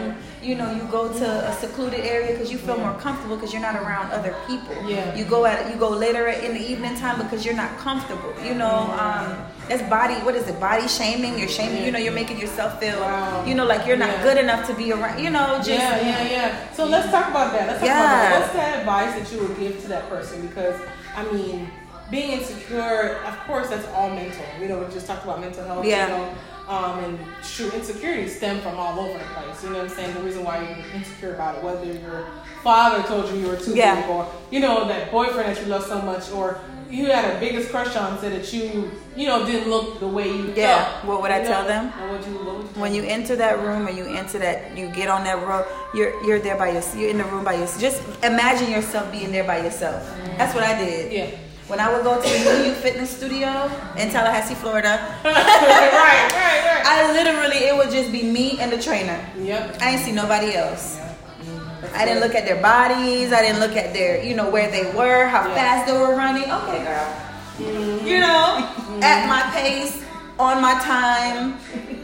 you 0.48 0.56
know 0.60 0.70
you 0.78 0.84
go 0.98 1.04
to 1.22 1.28
a 1.52 1.54
secluded 1.64 2.02
area 2.16 2.32
because 2.34 2.52
you 2.54 2.58
feel 2.68 2.78
more 2.78 2.94
comfortable 3.06 3.36
because 3.38 3.52
you're 3.54 3.62
not 3.70 3.76
around 3.84 4.12
other 4.18 4.34
people 4.48 4.76
Yeah. 4.88 5.16
you 5.16 5.24
go 5.26 5.46
at 5.52 5.58
you 5.72 5.76
go 5.88 5.90
later 5.90 6.28
in 6.28 6.52
the 6.54 6.64
evening 6.72 6.96
time 7.04 7.18
because 7.24 7.42
you're 7.46 7.56
not 7.66 7.72
comfortable 7.88 8.34
you 8.48 8.54
know 8.62 8.78
um 9.06 9.28
that's 9.70 9.82
body 9.98 10.16
what 10.26 10.36
is 10.36 10.46
it 10.52 10.60
body 10.60 10.88
shaming 11.00 11.34
you're 11.40 11.48
shaming 11.60 11.82
you 11.86 11.92
know 11.94 12.00
you're 12.06 12.20
making 12.24 12.40
yourself 12.40 12.80
feel 12.80 13.00
Wow. 13.00 13.46
you 13.50 13.56
know 13.56 13.66
like 13.74 13.88
you're 13.88 14.02
not 14.06 14.14
Yeah. 14.18 14.24
good 14.28 14.38
enough 14.46 14.68
to 14.70 14.74
be 14.82 14.92
around 14.96 15.18
you 15.26 15.32
know 15.38 15.48
just 15.58 15.70
yeah, 15.70 16.02
yeah, 16.12 16.36
yeah. 16.36 16.50
So 16.78 16.86
let's 16.86 17.10
talk 17.16 17.28
about 17.34 17.50
that. 17.56 17.64
Let's 17.68 17.80
talk 17.80 17.88
Yeah. 17.90 18.04
about 18.04 18.22
that. 18.24 18.32
What's 18.42 18.54
that 18.62 18.72
advice 18.82 19.12
that 19.18 19.28
you 19.34 19.40
would 19.44 19.58
give 19.64 19.82
to 19.84 19.88
that 19.94 20.04
person? 20.14 20.38
Because 20.48 20.78
I 21.16 21.24
mean, 21.32 21.70
being 22.14 22.32
insecure, 22.34 23.18
of 23.26 23.36
course, 23.48 23.70
that's 23.70 23.88
all 23.88 24.10
mental. 24.12 24.46
You 24.62 24.68
know, 24.68 24.78
we 24.78 24.94
just 24.94 25.08
talked 25.08 25.24
about 25.24 25.42
mental 25.42 25.66
health. 25.66 25.84
Yeah. 25.84 26.06
You 26.08 26.14
know, 26.14 26.34
um, 26.70 27.04
and 27.04 27.20
true 27.56 27.72
insecurities 27.72 28.38
stem 28.38 28.62
from 28.62 28.78
all 28.78 29.00
over 29.00 29.18
the 29.18 29.26
place. 29.26 29.64
You 29.64 29.72
know 29.72 29.80
what 29.80 29.90
I'm 29.90 29.96
saying? 29.98 30.14
The 30.14 30.22
reason 30.22 30.44
why 30.44 30.62
you're 30.62 30.78
insecure 30.96 31.34
about 31.34 31.58
it, 31.58 31.64
whether 31.64 31.84
your 31.86 32.28
father 32.64 33.02
told 33.08 33.30
you 33.32 33.40
you 33.42 33.48
were 33.48 33.58
too 33.58 33.74
Yeah. 33.74 33.96
big, 34.02 34.10
or 34.12 34.28
you 34.52 34.60
know 34.60 34.88
that 34.88 35.12
boyfriend 35.12 35.50
that 35.50 35.60
you 35.62 35.68
love 35.68 35.84
so 35.86 36.00
much, 36.04 36.32
or 36.32 36.60
you 36.90 37.08
had 37.08 37.26
a 37.36 37.40
biggest 37.40 37.72
crush 37.72 37.96
on 37.96 38.20
said 38.20 38.32
that 38.34 38.54
you, 38.54 38.92
you 39.16 39.28
know, 39.28 39.44
didn't 39.48 39.68
look 39.70 40.00
the 40.00 40.08
way 40.08 40.28
you 40.30 40.54
Yeah. 40.56 40.86
felt. 40.86 41.06
What 41.06 41.22
would 41.24 41.32
I 41.32 41.40
You 41.40 41.48
tell 41.48 41.64
know? 41.64 41.68
them? 41.68 41.84
What 42.00 42.12
would 42.12 42.26
you, 42.28 42.34
what 42.38 42.76
you 42.76 42.82
when 42.82 42.94
you 42.94 43.04
enter 43.04 43.36
that 43.38 43.60
room 43.60 43.88
and 43.88 43.98
you 43.98 44.06
enter 44.06 44.38
that 44.38 44.78
you 44.78 44.88
get 44.90 45.10
on 45.10 45.24
that 45.26 45.40
road 45.48 45.66
you're 45.96 46.14
you're 46.26 46.40
there 46.40 46.58
by 46.58 46.70
yourself 46.76 46.96
you're 47.00 47.10
in 47.10 47.18
the 47.18 47.26
room 47.26 47.44
by 47.44 47.54
yourself 47.56 47.82
just 47.88 48.00
imagine 48.24 48.70
yourself 48.72 49.12
being 49.12 49.32
there 49.32 49.44
by 49.44 49.58
yourself 49.58 50.02
that's 50.38 50.54
what 50.56 50.64
i 50.64 50.74
did 50.84 51.12
Yeah. 51.12 51.28
When 51.68 51.80
i 51.80 51.92
would 51.92 52.04
go 52.04 52.22
to 52.22 52.28
the 52.30 52.58
New 52.60 52.70
You 52.70 52.74
fitness 52.74 53.10
studio 53.16 53.70
in 53.98 54.10
tallahassee 54.10 54.56
florida 54.56 55.00
right, 55.24 55.34
right, 55.34 56.32
right. 56.34 56.84
i 56.86 57.12
literally 57.14 57.66
it 57.70 57.76
would 57.76 57.92
just 57.92 58.12
be 58.12 58.24
me 58.24 58.60
and 58.60 58.72
the 58.72 58.82
trainer 58.82 59.20
Yep. 59.40 59.78
i 59.82 59.92
didn't 59.92 60.06
see 60.06 60.12
nobody 60.12 60.56
else 60.56 61.00
I 61.96 62.06
didn't 62.06 62.22
look 62.22 62.34
at 62.34 62.46
their 62.46 62.60
bodies. 62.60 63.32
I 63.32 63.42
didn't 63.44 63.60
look 63.60 63.76
at 63.76 63.94
their, 63.94 64.24
you 64.24 64.36
know, 64.36 64.50
where 64.50 64.72
they 64.72 64.86
were, 64.98 65.28
how 65.28 65.48
Yeah. 65.48 65.54
fast 65.54 65.86
they 65.86 65.94
were 65.94 66.16
running. 66.16 66.50
Okay, 66.50 66.84
girl. 66.84 67.08
Mm-hmm. 67.60 68.08
You 68.08 68.20
know, 68.20 68.66
mm-hmm. 68.66 69.04
at 69.04 69.28
my 69.30 69.42
pace, 69.54 70.02
on 70.40 70.60
my 70.62 70.74
time, 70.80 71.60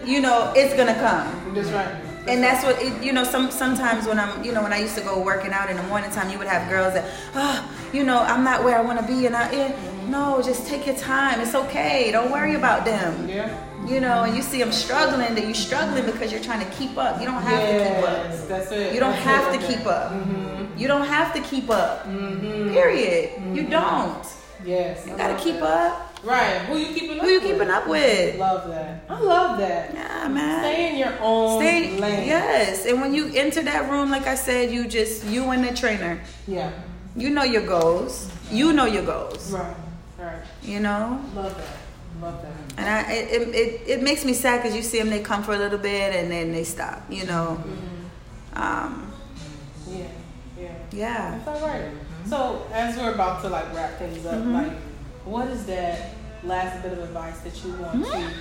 you 0.06 0.22
know, 0.22 0.54
it's 0.56 0.76
gonna 0.76 0.94
come. 0.94 1.54
That's 1.56 1.70
right. 1.70 2.09
And 2.30 2.44
that's 2.44 2.64
what 2.64 2.82
it, 2.82 3.04
you 3.04 3.14
know. 3.14 3.24
Some 3.24 3.52
sometimes 3.52 4.08
when 4.08 4.20
I'm, 4.20 4.44
you 4.44 4.52
know, 4.52 4.64
when 4.64 4.74
I 4.74 4.80
used 4.80 4.96
to 4.96 5.02
go 5.02 5.22
working 5.22 5.52
out 5.52 5.70
in 5.70 5.78
the 5.78 5.84
morning 5.84 6.12
time, 6.12 6.30
you 6.30 6.38
would 6.38 6.48
have 6.48 6.70
girls 6.70 6.94
that, 6.94 7.10
oh, 7.36 7.72
you 7.94 8.04
know, 8.04 8.20
I'm 8.20 8.44
not 8.44 8.64
where 8.64 8.78
I 8.78 8.82
want 8.82 9.00
to 9.00 9.06
be, 9.06 9.26
and 9.26 9.36
I, 9.36 9.54
eh, 9.54 9.76
no, 10.08 10.42
just 10.42 10.68
take 10.68 10.86
your 10.86 10.96
time. 10.96 11.40
It's 11.42 11.56
okay. 11.56 12.12
Don't 12.12 12.32
worry 12.32 12.56
about 12.56 12.86
them. 12.86 13.28
Yeah. 13.28 13.66
You 13.86 14.00
know, 14.00 14.24
and 14.24 14.36
you 14.36 14.42
see 14.42 14.60
them 14.60 14.72
struggling. 14.72 15.36
That 15.36 15.46
you're 15.46 15.54
struggling 15.54 16.06
because 16.06 16.32
you're 16.32 16.42
trying 16.42 16.66
to 16.66 16.72
keep 16.74 16.98
up. 16.98 17.20
You 17.20 17.26
don't 17.26 17.42
have 17.42 17.62
to 17.62 17.96
keep 17.96 18.10
up. 18.10 18.48
That's 18.48 18.72
it. 18.72 18.94
You 18.94 19.00
don't 19.00 19.12
That's 19.12 19.24
have 19.24 19.54
it 19.54 19.60
to 19.60 19.68
keep 19.68 19.86
up. 19.86 20.12
Mm-hmm. 20.12 20.78
You 20.78 20.88
don't 20.88 21.08
have 21.08 21.34
to 21.34 21.42
keep 21.42 21.70
up. 21.70 22.06
Mm-hmm. 22.06 22.74
Period. 22.74 23.34
You 23.56 23.64
mm-hmm. 23.64 23.72
don't. 23.72 24.28
Yes. 24.66 25.08
You 25.08 25.16
gotta 25.16 25.42
keep 25.42 25.62
up. 25.62 26.09
Right. 26.24 26.58
Who 26.68 26.78
you 26.78 26.94
keeping 26.94 27.18
up 27.20 27.26
Who 27.26 27.30
you 27.32 27.40
with? 27.40 27.50
keeping 27.52 27.70
up 27.70 27.88
with? 27.88 28.38
Love 28.38 28.68
that. 28.70 29.04
I 29.10 29.20
love 29.20 29.58
that. 29.60 29.94
Yeah, 29.94 30.28
man. 30.28 30.60
Stay 30.64 30.90
in 30.92 30.98
your 30.98 31.14
own 31.22 31.60
Stay. 31.62 31.98
lane. 32.00 32.28
Yes, 32.28 32.86
and 32.86 33.00
when 33.02 33.14
you 33.14 33.32
enter 33.34 33.62
that 33.64 33.90
room, 33.90 34.10
like 34.12 34.28
I 34.28 34.36
said, 34.36 34.70
you 34.72 34.88
just 34.88 35.24
you 35.26 35.50
and 35.52 35.64
the 35.64 35.74
trainer. 35.74 36.22
Yeah. 36.48 36.72
You 37.16 37.30
know 37.30 37.44
your 37.44 37.66
goals. 37.66 38.30
You 38.52 38.74
know 38.74 38.86
your 38.86 39.04
goals. 39.04 39.52
Right. 39.52 39.76
Right. 40.18 40.42
You 40.64 40.80
know. 40.82 41.24
Love 41.36 41.56
that. 41.58 41.78
Love 42.22 42.42
that. 42.42 42.52
And 42.78 42.90
I, 42.90 43.12
it, 43.14 43.48
it, 43.56 43.88
it, 43.88 44.04
makes 44.04 44.26
me 44.26 44.34
sad 44.34 44.62
because 44.62 44.76
you 44.76 44.82
see 44.82 45.00
them, 45.00 45.10
they 45.10 45.22
come 45.22 45.42
for 45.44 45.54
a 45.54 45.58
little 45.58 45.78
bit 45.80 46.14
and 46.16 46.30
then 46.32 46.52
they 46.52 46.64
stop, 46.66 47.02
you 47.10 47.26
know. 47.26 47.64
Um, 48.54 49.12
Yeah. 49.88 50.08
Yeah. 50.60 50.72
yeah. 50.92 51.42
That's 51.46 51.48
all 51.62 51.68
right. 51.68 51.92
So 52.28 52.68
as 52.74 52.98
we're 52.98 53.14
about 53.14 53.42
to 53.44 53.50
like 53.50 53.74
wrap 53.74 53.98
things 53.98 54.26
up, 54.26 54.36
Mm-hmm. 54.36 54.54
like, 54.54 54.72
what 55.26 55.48
is 55.48 55.66
that 55.66 56.12
last 56.44 56.82
bit 56.82 56.94
of 56.94 57.00
advice 57.00 57.40
that 57.42 57.64
you 57.66 57.74
want 57.74 58.06
to 58.06 58.32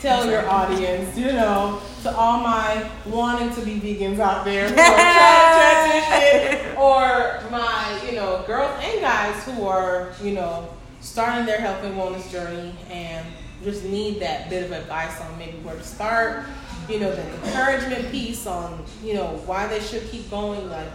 tell 0.00 0.28
your 0.28 0.46
audience? 0.48 1.16
You 1.16 1.32
know, 1.32 1.80
to 2.02 2.14
all 2.14 2.40
my 2.40 2.88
wanting 3.06 3.50
to 3.54 3.60
be 3.62 3.80
vegans 3.80 4.18
out 4.18 4.44
there 4.44 4.68
who 4.68 4.74
are 4.74 4.86
trying 5.98 6.00
to 6.00 6.06
transition, 6.06 6.76
or 6.76 7.40
my 7.50 8.00
you 8.06 8.12
know 8.16 8.44
girls 8.46 8.78
and 8.82 9.00
guys 9.00 9.44
who 9.44 9.66
are 9.66 10.12
you 10.22 10.32
know 10.32 10.68
starting 11.00 11.46
their 11.46 11.60
health 11.60 11.82
and 11.84 11.94
wellness 11.94 12.30
journey 12.30 12.74
and 12.90 13.26
just 13.64 13.84
need 13.84 14.20
that 14.20 14.48
bit 14.50 14.64
of 14.64 14.72
advice 14.72 15.20
on 15.20 15.38
maybe 15.38 15.58
where 15.58 15.76
to 15.76 15.82
start. 15.82 16.44
You 16.88 17.00
know, 17.00 17.14
the 17.14 17.22
encouragement 17.46 18.10
piece 18.10 18.46
on 18.46 18.84
you 19.02 19.14
know 19.14 19.40
why 19.46 19.66
they 19.66 19.80
should 19.80 20.08
keep 20.10 20.30
going. 20.30 20.68
Like 20.70 20.88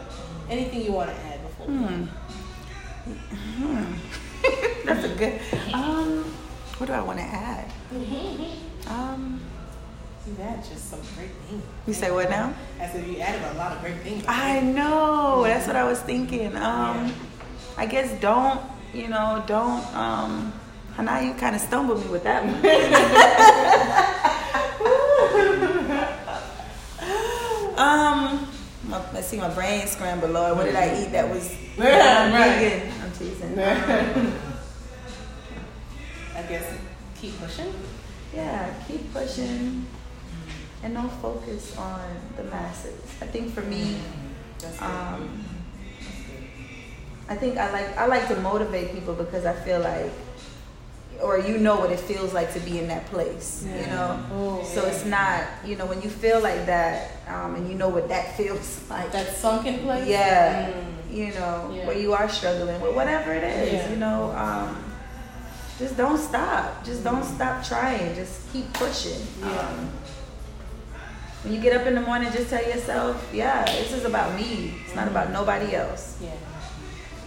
anything 0.49 0.81
you 0.83 0.91
want 0.91 1.09
to 1.09 1.15
add 1.15 1.41
before. 1.43 1.67
we 1.67 1.73
Hmm. 3.57 3.93
That's 4.85 5.05
a 5.05 5.09
good. 5.15 5.39
Um, 5.73 6.23
what 6.77 6.87
do 6.87 6.93
I 6.93 7.01
want 7.01 7.19
to 7.19 7.25
add? 7.25 7.71
Um, 8.85 9.39
You 10.27 10.35
added 10.43 10.61
just 10.65 10.89
some 10.89 10.99
great 11.15 11.31
things. 11.47 11.63
You 11.87 11.93
say 11.93 12.11
what 12.11 12.29
now? 12.29 12.53
I 12.81 12.87
said 12.87 13.07
you 13.07 13.17
added 13.19 13.41
a 13.55 13.57
lot 13.57 13.71
of 13.71 13.79
great 13.79 13.95
things. 14.01 14.25
I 14.27 14.59
know. 14.59 15.41
That's 15.45 15.67
what 15.67 15.77
I 15.77 15.85
was 15.85 16.01
thinking. 16.01 16.53
Um, 16.57 17.13
I 17.77 17.85
guess 17.85 18.11
don't, 18.19 18.59
you 18.93 19.07
know, 19.07 19.41
don't. 19.47 19.85
Um, 19.95 20.51
now 20.99 21.21
you 21.21 21.33
kind 21.35 21.55
of 21.55 21.61
stumbled 21.61 22.03
me 22.03 22.09
with 22.11 22.23
that 22.25 22.43
one. 22.43 22.55
um, 27.77 28.45
my, 28.89 29.01
let's 29.13 29.27
see, 29.27 29.37
my 29.37 29.47
brain 29.53 29.87
scrambled. 29.87 30.31
Lord, 30.31 30.57
what 30.57 30.65
did 30.65 30.75
I 30.75 31.01
eat 31.03 31.11
that 31.13 31.29
was? 31.29 31.55
Yeah, 31.77 32.25
I'm 32.27 32.33
right. 32.33 32.59
vegan. 32.59 32.91
I'm 33.01 33.11
teasing. 33.13 33.55
Keep 37.23 37.39
pushing. 37.39 37.73
Yeah, 38.35 38.73
keep 38.85 39.13
pushing, 39.13 39.85
and 40.83 40.93
don't 40.93 41.09
focus 41.21 41.71
on 41.77 42.01
the 42.35 42.43
masses. 42.43 42.99
I 43.21 43.27
think 43.27 43.53
for 43.53 43.61
me. 43.61 43.95
Um, 44.81 45.45
I 47.29 47.35
think 47.35 47.57
I 47.57 47.71
like 47.71 47.97
I 47.97 48.07
like 48.07 48.27
to 48.27 48.35
motivate 48.41 48.91
people 48.91 49.13
because 49.13 49.45
I 49.45 49.53
feel 49.53 49.79
like, 49.79 50.11
or 51.21 51.39
you 51.39 51.57
know 51.59 51.77
what 51.77 51.91
it 51.91 51.99
feels 52.01 52.33
like 52.33 52.51
to 52.55 52.59
be 52.59 52.79
in 52.79 52.89
that 52.89 53.05
place, 53.05 53.63
you 53.65 53.87
know. 53.87 54.19
Oh, 54.33 54.61
So 54.65 54.85
it's 54.85 55.05
not 55.05 55.47
you 55.65 55.77
know 55.77 55.85
when 55.85 56.01
you 56.01 56.09
feel 56.09 56.41
like 56.41 56.65
that, 56.65 57.11
um, 57.29 57.55
and 57.55 57.69
you 57.69 57.75
know 57.75 57.87
what 57.87 58.09
that 58.09 58.35
feels 58.35 58.81
like. 58.89 59.13
that 59.13 59.33
sunken 59.37 59.79
place. 59.79 60.07
yeah, 60.09 60.71
Mm. 60.73 61.15
you 61.15 61.27
know 61.39 61.71
Yeah. 61.71 61.87
where 61.87 61.97
you 61.97 62.11
are 62.11 62.27
struggling 62.27 62.81
with 62.81 62.93
whatever 62.93 63.31
it 63.31 63.45
is, 63.45 63.71
Yeah. 63.73 63.89
you 63.91 63.95
know. 63.95 64.31
Um, 64.35 64.83
just 65.79 65.97
don't 65.97 66.17
stop. 66.17 66.83
Just 66.85 67.03
don't 67.03 67.23
stop 67.23 67.63
trying. 67.63 68.15
Just 68.15 68.51
keep 68.53 68.71
pushing. 68.73 69.21
Yeah. 69.41 69.59
Um, 69.59 69.89
when 71.43 71.53
you 71.53 71.59
get 71.59 71.75
up 71.79 71.85
in 71.87 71.95
the 71.95 72.01
morning, 72.01 72.31
just 72.31 72.49
tell 72.49 72.63
yourself, 72.63 73.29
yeah, 73.33 73.65
this 73.65 73.91
is 73.91 74.05
about 74.05 74.33
me. 74.39 74.75
It's 74.85 74.95
not 74.95 75.07
about 75.07 75.31
nobody 75.31 75.75
else. 75.75 76.17
Yeah. 76.21 76.31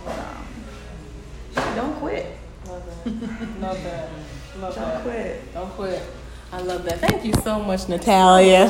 Um, 0.06 1.74
don't 1.74 1.94
quit. 1.96 2.26
Love 2.66 2.82
that. 3.04 3.60
Love 3.60 3.82
that. 3.84 4.08
Love 4.60 4.74
Don't 4.74 4.84
that. 4.84 5.02
quit. 5.02 5.54
Don't 5.54 5.70
quit. 5.70 6.02
I 6.52 6.60
love 6.62 6.84
that. 6.84 6.98
Thank 7.00 7.24
you 7.24 7.32
so 7.42 7.60
much, 7.60 7.88
Natalia, 7.88 8.68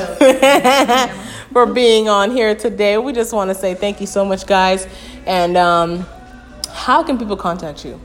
for 1.53 1.65
being 1.65 2.09
on 2.09 2.31
here 2.31 2.55
today. 2.55 2.97
We 2.97 3.13
just 3.13 3.33
want 3.33 3.49
to 3.49 3.55
say 3.55 3.75
thank 3.75 4.01
you 4.01 4.07
so 4.07 4.25
much, 4.25 4.45
guys. 4.45 4.87
And 5.25 5.55
um, 5.55 6.05
how 6.71 7.03
can 7.03 7.17
people 7.17 7.37
contact 7.37 7.85
you? 7.85 8.01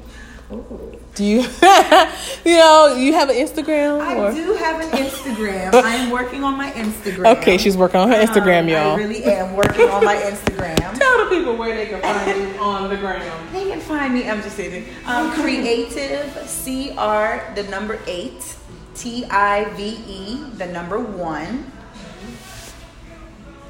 Do 1.14 1.24
you, 1.24 1.40
you 2.44 2.56
know, 2.56 2.94
you 2.96 3.12
have 3.12 3.28
an 3.28 3.36
Instagram? 3.36 4.00
I 4.00 4.32
do 4.34 4.54
have 4.54 4.80
an 4.80 4.88
Instagram. 4.92 5.74
I 5.84 5.96
am 5.96 6.10
working 6.10 6.42
on 6.42 6.56
my 6.56 6.70
Instagram. 6.72 7.36
Okay, 7.36 7.58
she's 7.58 7.76
working 7.76 8.00
on 8.00 8.08
her 8.08 8.14
Instagram, 8.14 8.62
Um, 8.62 8.68
y'all. 8.68 8.92
I 8.92 8.94
really 8.96 9.22
am 9.24 9.54
working 9.54 9.90
on 9.90 10.02
my 10.06 10.16
Instagram. 10.16 10.76
Tell 10.98 11.24
the 11.28 11.36
people 11.36 11.54
where 11.56 11.76
they 11.76 11.84
can 11.84 12.00
find 12.00 12.40
you 12.40 12.58
on 12.58 12.88
the 12.88 12.96
gram. 12.96 13.52
They 13.52 13.68
can 13.68 13.80
find 13.80 14.14
me. 14.14 14.26
I'm 14.28 14.40
just 14.40 14.56
saying. 14.56 14.86
Um, 15.04 15.30
creative 15.32 16.32
C 16.48 16.92
R 16.96 17.52
the 17.56 17.64
number 17.64 17.98
eight 18.06 18.56
T 18.94 19.26
I 19.26 19.64
V 19.74 19.82
E 20.08 20.44
the 20.56 20.66
number 20.66 20.98
one 20.98 21.70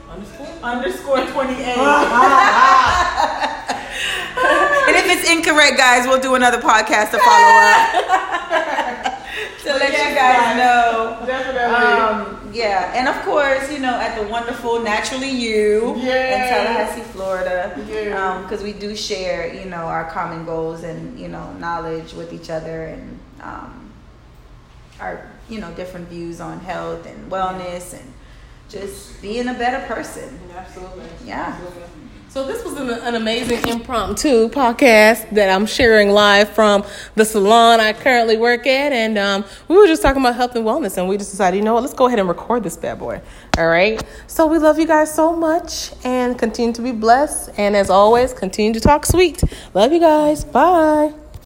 Underscore? 0.09 0.47
underscore 0.63 1.27
twenty 1.33 1.61
eight. 1.61 1.77
and 4.89 4.97
if 4.97 5.07
it's 5.07 5.31
incorrect, 5.31 5.77
guys, 5.77 6.07
we'll 6.07 6.21
do 6.21 6.35
another 6.35 6.59
podcast 6.61 7.11
to 7.13 7.19
follow 7.19 7.53
up 7.69 9.19
to 9.63 9.73
let 9.75 9.93
you 9.93 10.15
guys 10.15 10.57
know. 10.57 11.23
Definitely. 11.27 11.63
Um, 11.75 12.51
yeah, 12.53 12.93
and 12.95 13.09
of 13.09 13.17
course, 13.25 13.71
you 13.73 13.79
know, 13.79 13.95
at 13.99 14.21
the 14.21 14.29
wonderful 14.29 14.81
Naturally 14.83 15.31
You 15.31 15.95
Yes. 15.99 16.35
in 16.35 16.67
Tallahassee, 16.67 17.13
Florida, 17.13 17.75
Yeah. 17.89 18.41
because 18.43 18.63
we 18.63 18.73
do 18.73 18.95
share, 18.97 19.53
you 19.55 19.65
know, 19.67 19.85
our 19.87 20.11
common 20.11 20.45
goals 20.45 20.83
and 20.83 21.19
you 21.19 21.29
know 21.29 21.53
knowledge 21.55 22.13
with 22.13 22.33
each 22.33 22.51
other 22.51 22.85
and 22.85 23.19
um, 23.43 23.91
our 25.01 25.31
you 25.49 25.61
know 25.61 25.71
different 25.73 26.09
views 26.09 26.41
on 26.41 26.61
health 26.61 27.07
and 27.07 27.31
wellness 27.31 27.95
and 27.95 28.13
just 28.69 29.21
being 29.23 29.49
a 29.49 29.55
better 29.55 29.87
person. 29.87 30.39
Absolutely. 30.57 31.05
Yeah. 31.25 31.57
Absolutely. 31.59 31.89
So 32.33 32.47
this 32.47 32.65
was 32.65 32.79
an, 32.79 32.89
an 32.89 33.15
amazing 33.15 33.69
impromptu 33.69 34.49
podcast 34.49 35.29
that 35.33 35.51
I'm 35.51 35.67
sharing 35.67 36.09
live 36.09 36.49
from 36.49 36.83
the 37.15 37.27
salon 37.27 37.79
I 37.79 37.93
currently 37.93 38.39
work 38.39 38.67
at, 38.67 38.91
and 38.91 39.19
um, 39.19 39.45
we 39.69 39.77
were 39.77 39.87
just 39.87 40.01
talking 40.01 40.23
about 40.23 40.37
health 40.37 40.57
and 40.57 40.65
wellness, 40.65 40.97
and 40.97 41.11
we 41.11 41.19
just 41.19 41.31
decided, 41.31 41.59
you 41.59 41.63
know 41.63 41.75
what, 41.75 41.83
let's 41.83 41.93
go 41.93 42.07
ahead 42.07 42.19
and 42.19 42.27
record 42.27 42.63
this 42.63 42.79
bad 42.79 42.99
boy. 42.99 43.21
All 43.59 43.69
right. 43.69 44.03
So 44.29 44.47
we 44.47 44.57
love 44.57 44.79
you 44.79 44.87
guys 44.87 45.15
so 45.15 45.37
much, 45.37 45.93
and 46.05 46.39
continue 46.39 46.73
to 46.73 46.81
be 46.81 46.93
blessed, 46.93 47.51
and 47.59 47.77
as 47.77 47.91
always, 47.91 48.33
continue 48.33 48.73
to 48.73 48.81
talk 48.81 49.05
sweet. 49.05 49.43
Love 49.75 49.93
you 49.93 50.01
guys. 50.01 50.43
Bye. 50.43 51.13